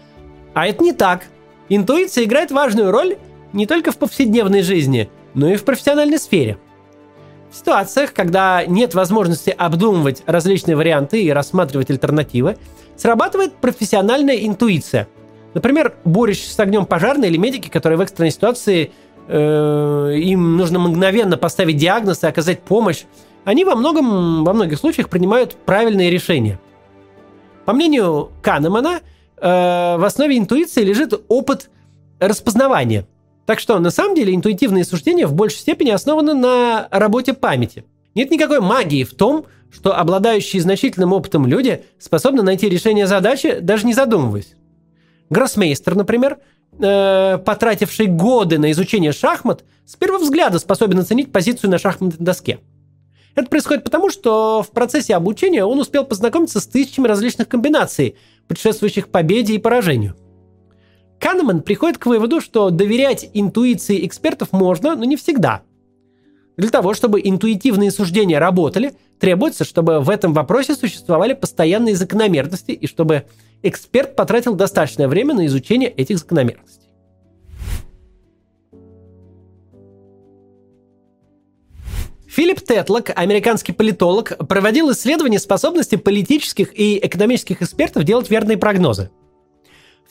А 0.54 0.66
это 0.66 0.82
не 0.82 0.92
так. 0.92 1.26
Интуиция 1.68 2.24
играет 2.24 2.50
важную 2.50 2.90
роль 2.90 3.16
не 3.52 3.66
только 3.66 3.92
в 3.92 3.98
повседневной 3.98 4.62
жизни, 4.62 5.08
но 5.34 5.48
и 5.48 5.56
в 5.56 5.64
профессиональной 5.64 6.18
сфере. 6.18 6.58
В 7.52 7.54
ситуациях, 7.54 8.14
когда 8.14 8.64
нет 8.64 8.94
возможности 8.94 9.50
обдумывать 9.50 10.22
различные 10.24 10.74
варианты 10.74 11.22
и 11.22 11.30
рассматривать 11.30 11.90
альтернативы, 11.90 12.56
срабатывает 12.96 13.52
профессиональная 13.56 14.36
интуиция. 14.36 15.06
Например, 15.52 15.94
борющиеся 16.06 16.54
с 16.54 16.58
огнем 16.60 16.86
пожарные 16.86 17.30
или 17.30 17.36
медики, 17.36 17.68
которые 17.68 17.98
в 17.98 18.00
экстренной 18.00 18.30
ситуации 18.30 18.90
э, 19.28 20.12
им 20.16 20.56
нужно 20.56 20.78
мгновенно 20.78 21.36
поставить 21.36 21.76
диагноз 21.76 22.22
и 22.22 22.26
оказать 22.26 22.62
помощь, 22.62 23.04
они 23.44 23.66
во, 23.66 23.74
многом, 23.74 24.44
во 24.44 24.54
многих 24.54 24.78
случаях 24.78 25.10
принимают 25.10 25.54
правильные 25.66 26.08
решения. 26.08 26.58
По 27.66 27.74
мнению 27.74 28.30
Канемана, 28.40 29.00
э, 29.36 29.42
в 29.98 30.04
основе 30.06 30.38
интуиции 30.38 30.82
лежит 30.84 31.12
опыт 31.28 31.68
распознавания. 32.18 33.06
Так 33.46 33.58
что, 33.58 33.78
на 33.78 33.90
самом 33.90 34.14
деле, 34.14 34.34
интуитивные 34.34 34.84
суждения 34.84 35.26
в 35.26 35.34
большей 35.34 35.58
степени 35.58 35.90
основаны 35.90 36.34
на 36.34 36.88
работе 36.90 37.32
памяти. 37.32 37.84
Нет 38.14 38.30
никакой 38.30 38.60
магии 38.60 39.04
в 39.04 39.14
том, 39.14 39.46
что 39.70 39.96
обладающие 39.96 40.60
значительным 40.60 41.12
опытом 41.12 41.46
люди 41.46 41.84
способны 41.98 42.42
найти 42.42 42.68
решение 42.68 43.06
задачи, 43.06 43.58
даже 43.60 43.86
не 43.86 43.94
задумываясь. 43.94 44.54
Гроссмейстер, 45.30 45.94
например, 45.94 46.38
э, 46.78 47.38
потративший 47.38 48.06
годы 48.06 48.58
на 48.58 48.70
изучение 48.70 49.12
шахмат, 49.12 49.64
с 49.86 49.96
первого 49.96 50.22
взгляда 50.22 50.58
способен 50.58 50.98
оценить 50.98 51.32
позицию 51.32 51.70
на 51.70 51.78
шахматной 51.78 52.24
доске. 52.24 52.60
Это 53.34 53.48
происходит 53.48 53.82
потому, 53.82 54.10
что 54.10 54.62
в 54.62 54.70
процессе 54.72 55.14
обучения 55.14 55.64
он 55.64 55.80
успел 55.80 56.04
познакомиться 56.04 56.60
с 56.60 56.66
тысячами 56.66 57.08
различных 57.08 57.48
комбинаций, 57.48 58.16
предшествующих 58.46 59.08
победе 59.08 59.54
и 59.54 59.58
поражению. 59.58 60.14
Канеман 61.22 61.62
приходит 61.62 61.98
к 61.98 62.06
выводу, 62.06 62.40
что 62.40 62.70
доверять 62.70 63.30
интуиции 63.32 64.04
экспертов 64.04 64.50
можно, 64.50 64.96
но 64.96 65.04
не 65.04 65.14
всегда. 65.14 65.62
Для 66.56 66.68
того, 66.68 66.94
чтобы 66.94 67.20
интуитивные 67.22 67.92
суждения 67.92 68.40
работали, 68.40 68.94
требуется, 69.20 69.64
чтобы 69.64 70.00
в 70.00 70.10
этом 70.10 70.32
вопросе 70.32 70.74
существовали 70.74 71.34
постоянные 71.34 71.94
закономерности 71.94 72.72
и 72.72 72.88
чтобы 72.88 73.26
эксперт 73.62 74.16
потратил 74.16 74.56
достаточное 74.56 75.06
время 75.06 75.34
на 75.34 75.46
изучение 75.46 75.90
этих 75.90 76.18
закономерностей. 76.18 76.90
Филипп 82.26 82.62
Тетлок, 82.62 83.12
американский 83.14 83.72
политолог, 83.72 84.36
проводил 84.48 84.90
исследование 84.90 85.38
способности 85.38 85.94
политических 85.94 86.76
и 86.76 86.98
экономических 86.98 87.62
экспертов 87.62 88.02
делать 88.02 88.28
верные 88.28 88.58
прогнозы– 88.58 89.10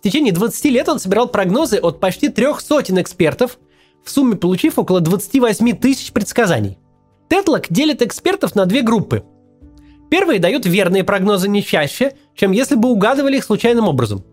в 0.01 0.03
течение 0.03 0.33
20 0.33 0.65
лет 0.65 0.89
он 0.89 0.99
собирал 0.99 1.27
прогнозы 1.27 1.77
от 1.77 1.99
почти 1.99 2.29
трех 2.29 2.59
сотен 2.59 2.99
экспертов, 2.99 3.59
в 4.03 4.09
сумме 4.09 4.35
получив 4.35 4.79
около 4.79 4.99
28 4.99 5.77
тысяч 5.77 6.11
предсказаний. 6.11 6.79
Тетлок 7.29 7.67
делит 7.69 8.01
экспертов 8.01 8.55
на 8.55 8.65
две 8.65 8.81
группы. 8.81 9.23
Первые 10.09 10.39
дают 10.39 10.65
верные 10.65 11.03
прогнозы 11.03 11.47
не 11.47 11.63
чаще, 11.63 12.15
чем 12.33 12.51
если 12.51 12.73
бы 12.73 12.89
угадывали 12.89 13.37
их 13.37 13.43
случайным 13.43 13.87
образом. 13.87 14.23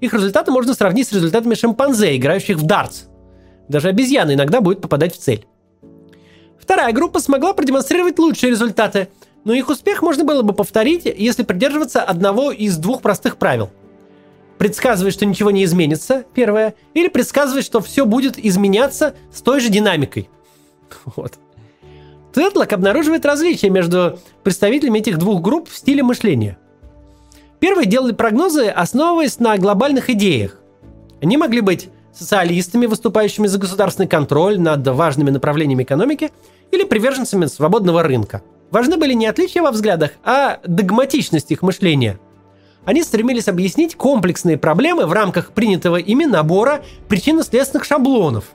Их 0.00 0.12
результаты 0.12 0.50
можно 0.50 0.74
сравнить 0.74 1.06
с 1.06 1.12
результатами 1.12 1.54
шимпанзе, 1.54 2.16
играющих 2.16 2.56
в 2.56 2.66
дартс. 2.66 3.04
Даже 3.68 3.90
обезьяна 3.90 4.34
иногда 4.34 4.60
будет 4.60 4.80
попадать 4.80 5.14
в 5.14 5.18
цель. 5.18 5.46
Вторая 6.58 6.92
группа 6.92 7.20
смогла 7.20 7.52
продемонстрировать 7.52 8.18
лучшие 8.18 8.50
результаты, 8.50 9.06
но 9.44 9.52
их 9.52 9.68
успех 9.68 10.02
можно 10.02 10.24
было 10.24 10.42
бы 10.42 10.52
повторить, 10.52 11.04
если 11.04 11.44
придерживаться 11.44 12.02
одного 12.02 12.50
из 12.50 12.76
двух 12.76 13.02
простых 13.02 13.36
правил– 13.36 13.70
предсказывает, 14.62 15.12
что 15.12 15.26
ничего 15.26 15.50
не 15.50 15.64
изменится, 15.64 16.24
первое, 16.34 16.76
или 16.94 17.08
предсказывает, 17.08 17.64
что 17.64 17.80
все 17.80 18.06
будет 18.06 18.38
изменяться 18.38 19.16
с 19.32 19.42
той 19.42 19.58
же 19.58 19.70
динамикой. 19.70 20.28
Вот. 21.16 21.32
Тетлок 22.32 22.72
обнаруживает 22.72 23.26
различия 23.26 23.70
между 23.70 24.20
представителями 24.44 25.00
этих 25.00 25.18
двух 25.18 25.42
групп 25.42 25.68
в 25.68 25.76
стиле 25.76 26.04
мышления. 26.04 26.58
Первые 27.58 27.86
делали 27.86 28.12
прогнозы, 28.12 28.68
основываясь 28.68 29.40
на 29.40 29.58
глобальных 29.58 30.10
идеях. 30.10 30.60
Они 31.20 31.36
могли 31.36 31.60
быть 31.60 31.88
социалистами, 32.14 32.86
выступающими 32.86 33.48
за 33.48 33.58
государственный 33.58 34.06
контроль 34.06 34.60
над 34.60 34.86
важными 34.86 35.30
направлениями 35.30 35.82
экономики, 35.82 36.30
или 36.70 36.84
приверженцами 36.84 37.46
свободного 37.46 38.04
рынка. 38.04 38.42
Важны 38.70 38.96
были 38.96 39.12
не 39.12 39.26
отличия 39.26 39.60
во 39.60 39.72
взглядах, 39.72 40.12
а 40.22 40.60
догматичность 40.64 41.50
их 41.50 41.62
мышления– 41.62 42.20
они 42.84 43.02
стремились 43.02 43.48
объяснить 43.48 43.96
комплексные 43.96 44.58
проблемы 44.58 45.06
в 45.06 45.12
рамках 45.12 45.52
принятого 45.52 45.96
ими 45.96 46.24
набора 46.24 46.82
причинно-следственных 47.08 47.84
шаблонов. 47.84 48.46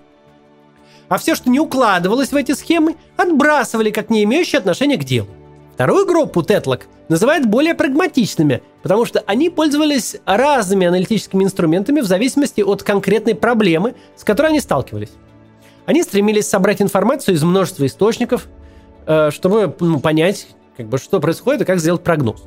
А 1.07 1.17
все, 1.17 1.35
что 1.35 1.49
не 1.49 1.59
укладывалось 1.59 2.31
в 2.31 2.35
эти 2.35 2.51
схемы, 2.51 2.95
отбрасывали 3.15 3.91
как 3.91 4.09
не 4.09 4.23
имеющие 4.23 4.59
отношения 4.59 4.97
к 4.97 5.05
делу. 5.05 5.29
Вторую 5.73 6.05
группу 6.05 6.43
Тетлок 6.43 6.87
называют 7.07 7.45
более 7.45 7.75
прагматичными, 7.75 8.61
потому 8.81 9.05
что 9.05 9.23
они 9.25 9.49
пользовались 9.49 10.17
разными 10.25 10.87
аналитическими 10.87 11.43
инструментами 11.43 12.01
в 12.01 12.05
зависимости 12.05 12.61
от 12.61 12.83
конкретной 12.83 13.35
проблемы, 13.35 13.95
с 14.17 14.23
которой 14.23 14.47
они 14.47 14.59
сталкивались. 14.59 15.11
Они 15.85 16.03
стремились 16.03 16.49
собрать 16.49 16.81
информацию 16.81 17.35
из 17.35 17.43
множества 17.43 17.85
источников, 17.85 18.47
э, 19.05 19.31
чтобы 19.31 19.73
ну, 19.79 20.01
понять, 20.01 20.47
как 20.75 20.87
бы, 20.87 20.97
что 20.97 21.21
происходит 21.21 21.61
и 21.61 21.65
как 21.65 21.79
сделать 21.79 22.03
прогноз. 22.03 22.43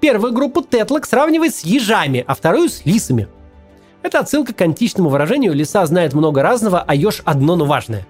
Первую 0.00 0.32
группу 0.32 0.62
Тетлок 0.62 1.06
сравнивает 1.06 1.54
с 1.54 1.64
ежами, 1.64 2.24
а 2.26 2.34
вторую 2.34 2.68
с 2.68 2.84
лисами. 2.84 3.28
Это 4.02 4.20
отсылка 4.20 4.52
к 4.54 4.60
античному 4.60 5.10
выражению 5.10 5.54
«лиса 5.54 5.84
знает 5.86 6.14
много 6.14 6.42
разного, 6.42 6.84
а 6.86 6.94
еж 6.94 7.22
одно, 7.24 7.56
но 7.56 7.64
важное». 7.64 8.06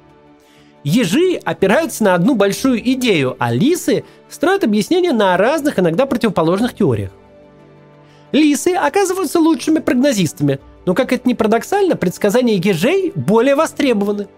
Ежи 0.85 1.35
опираются 1.44 2.05
на 2.05 2.14
одну 2.14 2.35
большую 2.35 2.81
идею, 2.92 3.37
а 3.38 3.53
лисы 3.53 4.05
строят 4.29 4.64
объяснения 4.64 5.12
на 5.12 5.37
разных, 5.37 5.79
иногда 5.79 6.07
противоположных 6.07 6.74
теориях. 6.74 7.11
Лисы 8.33 8.74
оказываются 8.74 9.40
лучшими 9.40 9.81
прогнозистами, 9.81 10.61
но, 10.87 10.94
как 10.94 11.12
это 11.12 11.29
ни 11.29 11.35
парадоксально, 11.35 11.96
предсказания 11.96 12.57
ежей 12.57 13.12
более 13.14 13.55
востребованы. 13.55 14.29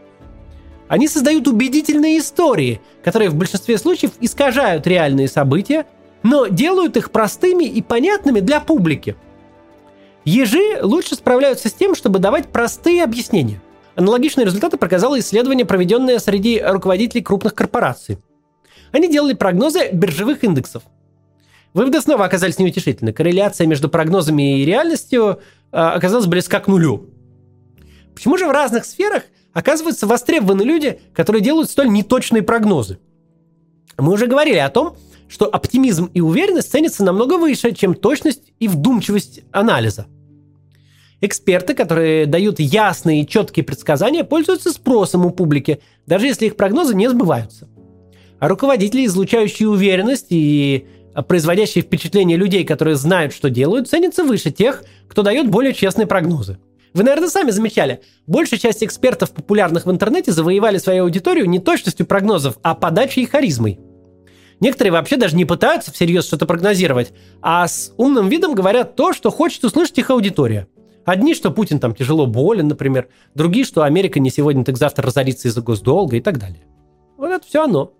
Они 0.88 1.08
создают 1.08 1.46
убедительные 1.46 2.18
истории, 2.18 2.80
которые 3.04 3.30
в 3.30 3.34
большинстве 3.34 3.78
случаев 3.78 4.12
искажают 4.20 4.86
реальные 4.86 5.28
события 5.28 5.86
но 6.22 6.46
делают 6.46 6.96
их 6.96 7.10
простыми 7.10 7.64
и 7.64 7.82
понятными 7.82 8.40
для 8.40 8.60
публики. 8.60 9.16
Ежи 10.24 10.78
лучше 10.82 11.14
справляются 11.14 11.68
с 11.68 11.72
тем, 11.72 11.94
чтобы 11.94 12.18
давать 12.18 12.48
простые 12.48 13.02
объяснения. 13.02 13.60
Аналогичные 13.96 14.44
результаты 14.44 14.76
показало 14.76 15.18
исследование, 15.18 15.64
проведенное 15.64 16.18
среди 16.18 16.60
руководителей 16.62 17.22
крупных 17.22 17.54
корпораций. 17.54 18.18
Они 18.92 19.10
делали 19.10 19.34
прогнозы 19.34 19.90
биржевых 19.92 20.44
индексов. 20.44 20.82
Выводы 21.72 22.00
снова 22.00 22.24
оказались 22.24 22.58
неутешительны. 22.58 23.12
Корреляция 23.12 23.66
между 23.66 23.88
прогнозами 23.88 24.60
и 24.60 24.64
реальностью 24.64 25.40
э, 25.70 25.76
оказалась 25.76 26.26
близка 26.26 26.58
к 26.60 26.66
нулю. 26.66 27.08
Почему 28.14 28.36
же 28.36 28.46
в 28.46 28.50
разных 28.50 28.84
сферах 28.84 29.22
оказываются 29.52 30.06
востребованы 30.06 30.62
люди, 30.62 31.00
которые 31.14 31.42
делают 31.42 31.70
столь 31.70 31.90
неточные 31.90 32.42
прогнозы? 32.42 32.98
Мы 33.96 34.12
уже 34.12 34.26
говорили 34.26 34.56
о 34.56 34.68
том, 34.68 34.96
что 35.30 35.46
оптимизм 35.46 36.10
и 36.12 36.20
уверенность 36.20 36.70
ценятся 36.70 37.04
намного 37.04 37.38
выше, 37.38 37.72
чем 37.72 37.94
точность 37.94 38.52
и 38.58 38.66
вдумчивость 38.66 39.42
анализа. 39.52 40.06
Эксперты, 41.20 41.74
которые 41.74 42.26
дают 42.26 42.58
ясные 42.58 43.22
и 43.22 43.28
четкие 43.28 43.62
предсказания, 43.62 44.24
пользуются 44.24 44.72
спросом 44.72 45.24
у 45.24 45.30
публики, 45.30 45.80
даже 46.06 46.26
если 46.26 46.46
их 46.46 46.56
прогнозы 46.56 46.94
не 46.94 47.08
сбываются. 47.08 47.68
А 48.40 48.48
руководители, 48.48 49.06
излучающие 49.06 49.68
уверенность 49.68 50.26
и 50.30 50.86
производящие 51.28 51.82
впечатление 51.82 52.36
людей, 52.36 52.64
которые 52.64 52.96
знают, 52.96 53.32
что 53.32 53.50
делают, 53.50 53.88
ценятся 53.88 54.24
выше 54.24 54.50
тех, 54.50 54.82
кто 55.08 55.22
дает 55.22 55.48
более 55.48 55.74
честные 55.74 56.06
прогнозы. 56.06 56.58
Вы, 56.94 57.04
наверное, 57.04 57.28
сами 57.28 57.50
замечали, 57.50 58.00
большая 58.26 58.58
часть 58.58 58.82
экспертов, 58.82 59.30
популярных 59.30 59.86
в 59.86 59.90
интернете, 59.90 60.32
завоевали 60.32 60.78
свою 60.78 61.04
аудиторию 61.04 61.48
не 61.48 61.60
точностью 61.60 62.06
прогнозов, 62.06 62.58
а 62.62 62.74
подачей 62.74 63.22
и 63.22 63.26
харизмой– 63.26 63.78
Некоторые 64.60 64.92
вообще 64.92 65.16
даже 65.16 65.36
не 65.36 65.46
пытаются 65.46 65.90
всерьез 65.90 66.26
что-то 66.26 66.46
прогнозировать, 66.46 67.12
а 67.40 67.66
с 67.66 67.92
умным 67.96 68.28
видом 68.28 68.54
говорят 68.54 68.94
то, 68.94 69.12
что 69.14 69.30
хочет 69.30 69.64
услышать 69.64 69.98
их 69.98 70.10
аудитория. 70.10 70.68
Одни, 71.06 71.34
что 71.34 71.50
Путин 71.50 71.80
там 71.80 71.94
тяжело 71.94 72.26
болен, 72.26 72.68
например. 72.68 73.08
Другие, 73.34 73.64
что 73.64 73.82
Америка 73.82 74.20
не 74.20 74.30
сегодня, 74.30 74.64
так 74.64 74.76
завтра 74.76 75.06
разорится 75.06 75.48
из-за 75.48 75.62
госдолга 75.62 76.16
и 76.16 76.20
так 76.20 76.38
далее. 76.38 76.66
Вот 77.16 77.30
это 77.30 77.46
все 77.46 77.64
оно. 77.64 77.94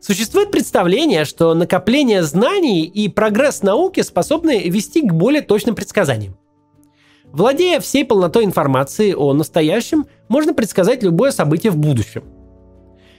Существует 0.00 0.50
представление, 0.50 1.24
что 1.24 1.54
накопление 1.54 2.22
знаний 2.22 2.84
и 2.84 3.08
прогресс 3.08 3.62
науки 3.62 4.00
способны 4.00 4.68
вести 4.68 5.02
к 5.02 5.12
более 5.12 5.42
точным 5.42 5.74
предсказаниям. 5.74 6.38
Владея 7.32 7.80
всей 7.80 8.04
полнотой 8.04 8.44
информации 8.44 9.12
о 9.12 9.32
настоящем, 9.34 10.06
можно 10.28 10.54
предсказать 10.54 11.02
любое 11.02 11.30
событие 11.30 11.70
в 11.70 11.76
будущем. 11.76 12.24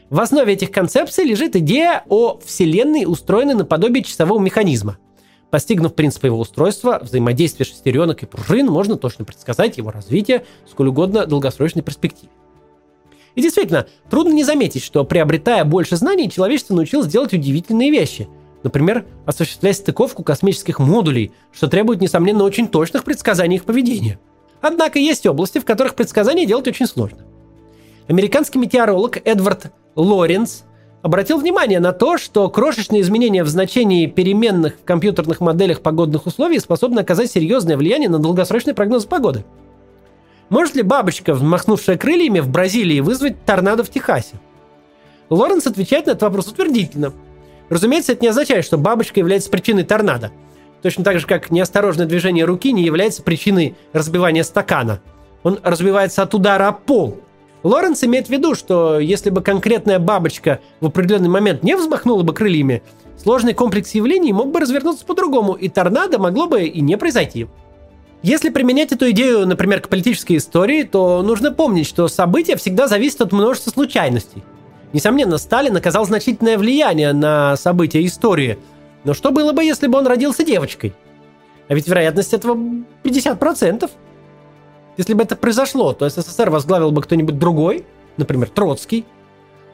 В 0.09 0.19
основе 0.19 0.53
этих 0.53 0.71
концепций 0.71 1.23
лежит 1.23 1.55
идея 1.55 2.03
о 2.09 2.39
Вселенной, 2.43 3.05
устроенной 3.05 3.53
наподобие 3.53 4.03
часового 4.03 4.39
механизма. 4.39 4.97
Постигнув 5.51 5.93
принцип 5.93 6.23
его 6.23 6.39
устройства, 6.39 6.99
взаимодействие 7.01 7.65
шестеренок 7.65 8.23
и 8.23 8.25
пружин, 8.25 8.67
можно 8.67 8.97
точно 8.97 9.25
предсказать 9.25 9.77
его 9.77 9.91
развитие 9.91 10.45
сколь 10.67 10.87
угодно 10.87 11.25
долгосрочной 11.25 11.83
перспективе. 11.83 12.31
И 13.35 13.41
действительно, 13.41 13.87
трудно 14.09 14.33
не 14.33 14.43
заметить, 14.43 14.83
что 14.83 15.03
приобретая 15.05 15.63
больше 15.63 15.95
знаний, 15.95 16.29
человечество 16.29 16.75
научилось 16.75 17.07
делать 17.07 17.33
удивительные 17.33 17.91
вещи. 17.91 18.27
Например, 18.63 19.05
осуществлять 19.25 19.77
стыковку 19.77 20.23
космических 20.23 20.79
модулей, 20.79 21.31
что 21.51 21.67
требует, 21.67 22.01
несомненно, 22.01 22.43
очень 22.43 22.67
точных 22.67 23.03
предсказаний 23.03 23.57
их 23.57 23.63
поведения. 23.63 24.19
Однако 24.61 24.99
есть 24.99 25.25
области, 25.25 25.59
в 25.59 25.65
которых 25.65 25.95
предсказания 25.95 26.45
делать 26.45 26.67
очень 26.67 26.87
сложно. 26.87 27.19
Американский 28.07 28.59
метеоролог 28.59 29.17
Эдвард 29.25 29.71
Лоренс 29.95 30.65
обратил 31.01 31.37
внимание 31.37 31.79
на 31.79 31.93
то, 31.93 32.17
что 32.17 32.49
крошечные 32.49 33.01
изменения 33.01 33.43
в 33.43 33.47
значении 33.47 34.07
переменных 34.07 34.75
в 34.75 34.83
компьютерных 34.83 35.39
моделях 35.39 35.81
погодных 35.81 36.25
условий 36.25 36.59
способны 36.59 36.99
оказать 36.99 37.31
серьезное 37.31 37.77
влияние 37.77 38.09
на 38.09 38.19
долгосрочный 38.19 38.73
прогноз 38.73 39.05
погоды– 39.05 39.45
может 40.49 40.75
ли 40.75 40.81
бабочка, 40.81 41.35
взмахнувшая 41.35 41.97
крыльями 41.97 42.39
в 42.39 42.49
Бразилии, 42.49 42.99
вызвать 43.01 43.45
торнадо 43.45 43.83
в 43.83 43.89
Техасе? 43.89 44.39
Лоренс 45.29 45.67
отвечает 45.67 46.07
на 46.07 46.11
этот 46.11 46.23
вопрос 46.23 46.47
утвердительно. 46.47 47.13
Разумеется, 47.69 48.13
это 48.13 48.23
не 48.23 48.29
означает, 48.29 48.65
что 48.65 48.77
бабочка 48.77 49.19
является 49.19 49.49
причиной 49.49 49.83
торнадо. 49.83 50.31
Точно 50.81 51.03
так 51.03 51.19
же, 51.19 51.27
как 51.27 51.51
неосторожное 51.51 52.05
движение 52.05 52.45
руки 52.45 52.71
не 52.71 52.83
является 52.83 53.21
причиной 53.21 53.75
разбивания 53.93 54.43
стакана. 54.43 55.01
Он 55.43 55.59
разбивается 55.63 56.23
от 56.23 56.33
удара 56.33 56.67
о 56.67 56.71
пол. 56.71 57.19
Лоренс 57.63 58.03
имеет 58.03 58.27
в 58.27 58.29
виду, 58.29 58.55
что 58.55 58.99
если 58.99 59.29
бы 59.29 59.41
конкретная 59.41 59.99
бабочка 59.99 60.61
в 60.79 60.87
определенный 60.87 61.29
момент 61.29 61.63
не 61.63 61.75
взмахнула 61.75 62.23
бы 62.23 62.33
крыльями, 62.33 62.81
сложный 63.17 63.53
комплекс 63.53 63.91
явлений 63.91 64.31
мог 64.31 64.51
бы 64.51 64.61
развернуться 64.61 65.05
по-другому, 65.05 65.53
и 65.53 65.67
торнадо 65.67 66.19
могло 66.19 66.47
бы 66.47 66.63
и 66.63 66.79
не 66.81 66.97
произойти. 66.97 67.47
Если 68.21 68.49
применять 68.49 68.91
эту 68.91 69.11
идею, 69.11 69.47
например, 69.47 69.81
к 69.81 69.89
политической 69.89 70.37
истории, 70.37 70.83
то 70.83 71.21
нужно 71.21 71.51
помнить, 71.51 71.87
что 71.87 72.07
события 72.07 72.55
всегда 72.55 72.87
зависят 72.87 73.21
от 73.21 73.31
множества 73.31 73.71
случайностей. 73.71 74.43
Несомненно, 74.93 75.37
Сталин 75.37 75.75
оказал 75.75 76.05
значительное 76.05 76.57
влияние 76.57 77.13
на 77.13 77.55
события 77.57 78.03
истории. 78.05 78.57
Но 79.03 79.13
что 79.13 79.31
было 79.31 79.53
бы, 79.53 79.63
если 79.63 79.87
бы 79.87 79.97
он 79.97 80.07
родился 80.07 80.43
девочкой? 80.43 80.93
А 81.67 81.75
ведь 81.75 81.87
вероятность 81.87 82.33
этого 82.33 82.57
50%. 83.03 83.89
Если 84.97 85.13
бы 85.13 85.23
это 85.23 85.35
произошло, 85.35 85.93
то 85.93 86.09
СССР 86.09 86.49
возглавил 86.49 86.91
бы 86.91 87.01
кто-нибудь 87.01 87.37
другой, 87.37 87.85
например, 88.17 88.49
Троцкий. 88.49 89.05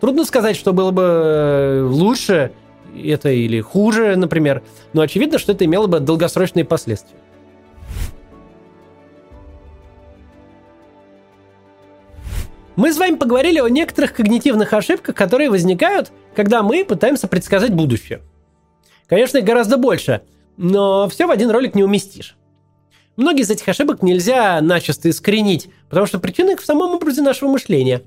Трудно 0.01 0.25
сказать, 0.25 0.58
что 0.58 0.73
было 0.73 0.91
бы 0.91 1.01
э, 1.01 1.82
лучше 1.89 2.51
это 2.93 3.30
или 3.30 3.62
хуже, 3.62 4.15
например. 4.17 4.62
Но 4.93 5.01
очевидно, 5.01 5.39
что 5.39 5.54
это 5.54 5.65
имело 5.65 5.88
бы 5.88 5.99
долгосрочные 5.99 6.65
последствия. 6.65 7.17
Мы 12.75 12.91
с 12.91 12.97
вами 12.97 13.15
поговорили 13.15 13.59
о 13.59 13.69
некоторых 13.69 14.13
когнитивных 14.13 14.73
ошибках, 14.73 15.15
которые 15.15 15.49
возникают, 15.49 16.11
когда 16.35 16.61
мы 16.61 16.83
пытаемся 16.83 17.27
предсказать 17.27 17.73
будущее. 17.73 18.21
Конечно, 19.07 19.38
их 19.38 19.45
гораздо 19.45 19.77
больше, 19.77 20.23
но 20.57 21.07
все 21.07 21.25
в 21.25 21.31
один 21.31 21.51
ролик 21.51 21.75
не 21.75 21.83
уместишь. 21.83 22.35
Многие 23.15 23.43
из 23.43 23.49
этих 23.49 23.67
ошибок 23.69 24.03
нельзя 24.03 24.59
начисто 24.59 25.09
искоренить, 25.09 25.69
потому 25.89 26.05
что 26.05 26.19
причины 26.19 26.51
их 26.51 26.61
в 26.61 26.65
самом 26.65 26.95
образе 26.95 27.21
нашего 27.21 27.49
мышления. 27.49 28.01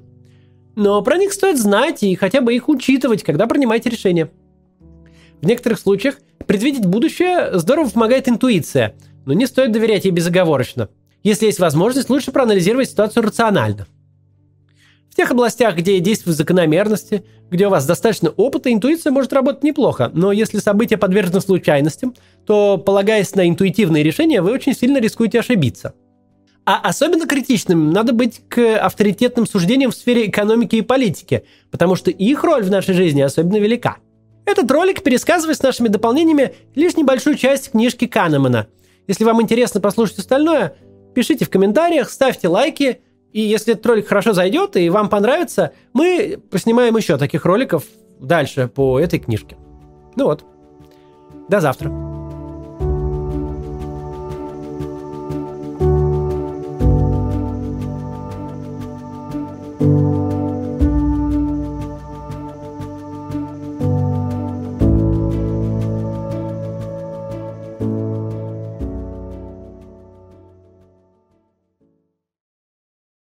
Но 0.76 1.00
про 1.00 1.16
них 1.16 1.32
стоит 1.32 1.58
знать 1.58 2.02
и 2.02 2.14
хотя 2.14 2.42
бы 2.42 2.54
их 2.54 2.68
учитывать, 2.68 3.22
когда 3.22 3.46
принимаете 3.46 3.88
решения. 3.88 4.30
В 5.40 5.46
некоторых 5.46 5.78
случаях 5.78 6.16
предвидеть 6.46 6.84
будущее 6.84 7.58
здорово 7.58 7.88
помогает 7.88 8.28
интуиция, 8.28 8.94
но 9.24 9.32
не 9.32 9.46
стоит 9.46 9.72
доверять 9.72 10.04
ей 10.04 10.10
безоговорочно. 10.10 10.90
Если 11.22 11.46
есть 11.46 11.58
возможность, 11.58 12.10
лучше 12.10 12.32
проанализировать 12.32 12.90
ситуацию 12.90 13.22
рационально– 13.22 13.86
тех 15.18 15.32
областях, 15.32 15.74
где 15.74 15.98
действуют 15.98 16.38
закономерности, 16.38 17.24
где 17.50 17.66
у 17.66 17.70
вас 17.70 17.84
достаточно 17.84 18.30
опыта, 18.30 18.72
интуиция 18.72 19.10
может 19.10 19.32
работать 19.32 19.64
неплохо. 19.64 20.12
Но 20.14 20.30
если 20.30 20.58
события 20.58 20.96
подвержены 20.96 21.40
случайностям, 21.40 22.14
то, 22.46 22.78
полагаясь 22.78 23.34
на 23.34 23.48
интуитивные 23.48 24.04
решения, 24.04 24.40
вы 24.40 24.52
очень 24.52 24.74
сильно 24.74 24.98
рискуете 24.98 25.40
ошибиться. 25.40 25.94
А 26.64 26.78
особенно 26.84 27.26
критичным 27.26 27.90
надо 27.90 28.12
быть 28.12 28.42
к 28.48 28.78
авторитетным 28.78 29.44
суждениям 29.44 29.90
в 29.90 29.96
сфере 29.96 30.28
экономики 30.28 30.76
и 30.76 30.82
политики, 30.82 31.42
потому 31.72 31.96
что 31.96 32.12
их 32.12 32.44
роль 32.44 32.62
в 32.62 32.70
нашей 32.70 32.94
жизни 32.94 33.20
особенно 33.20 33.56
велика. 33.56 33.96
Этот 34.46 34.70
ролик 34.70 35.02
пересказывает 35.02 35.58
с 35.58 35.62
нашими 35.64 35.88
дополнениями 35.88 36.54
лишь 36.76 36.96
небольшую 36.96 37.34
часть 37.34 37.72
книжки 37.72 38.06
Канемана. 38.06 38.68
Если 39.08 39.24
вам 39.24 39.42
интересно 39.42 39.80
послушать 39.80 40.20
остальное, 40.20 40.76
пишите 41.12 41.44
в 41.44 41.50
комментариях, 41.50 42.08
ставьте 42.08 42.46
лайки– 42.46 43.00
и 43.32 43.40
если 43.40 43.74
этот 43.74 43.86
ролик 43.86 44.08
хорошо 44.08 44.32
зайдет 44.32 44.76
и 44.76 44.88
вам 44.90 45.08
понравится, 45.08 45.72
мы 45.92 46.38
поснимаем 46.50 46.96
еще 46.96 47.18
таких 47.18 47.44
роликов 47.44 47.84
дальше 48.20 48.68
по 48.68 48.98
этой 48.98 49.18
книжке. 49.18 49.56
Ну 50.16 50.24
вот. 50.24 50.44
До 51.48 51.60
завтра. 51.60 52.07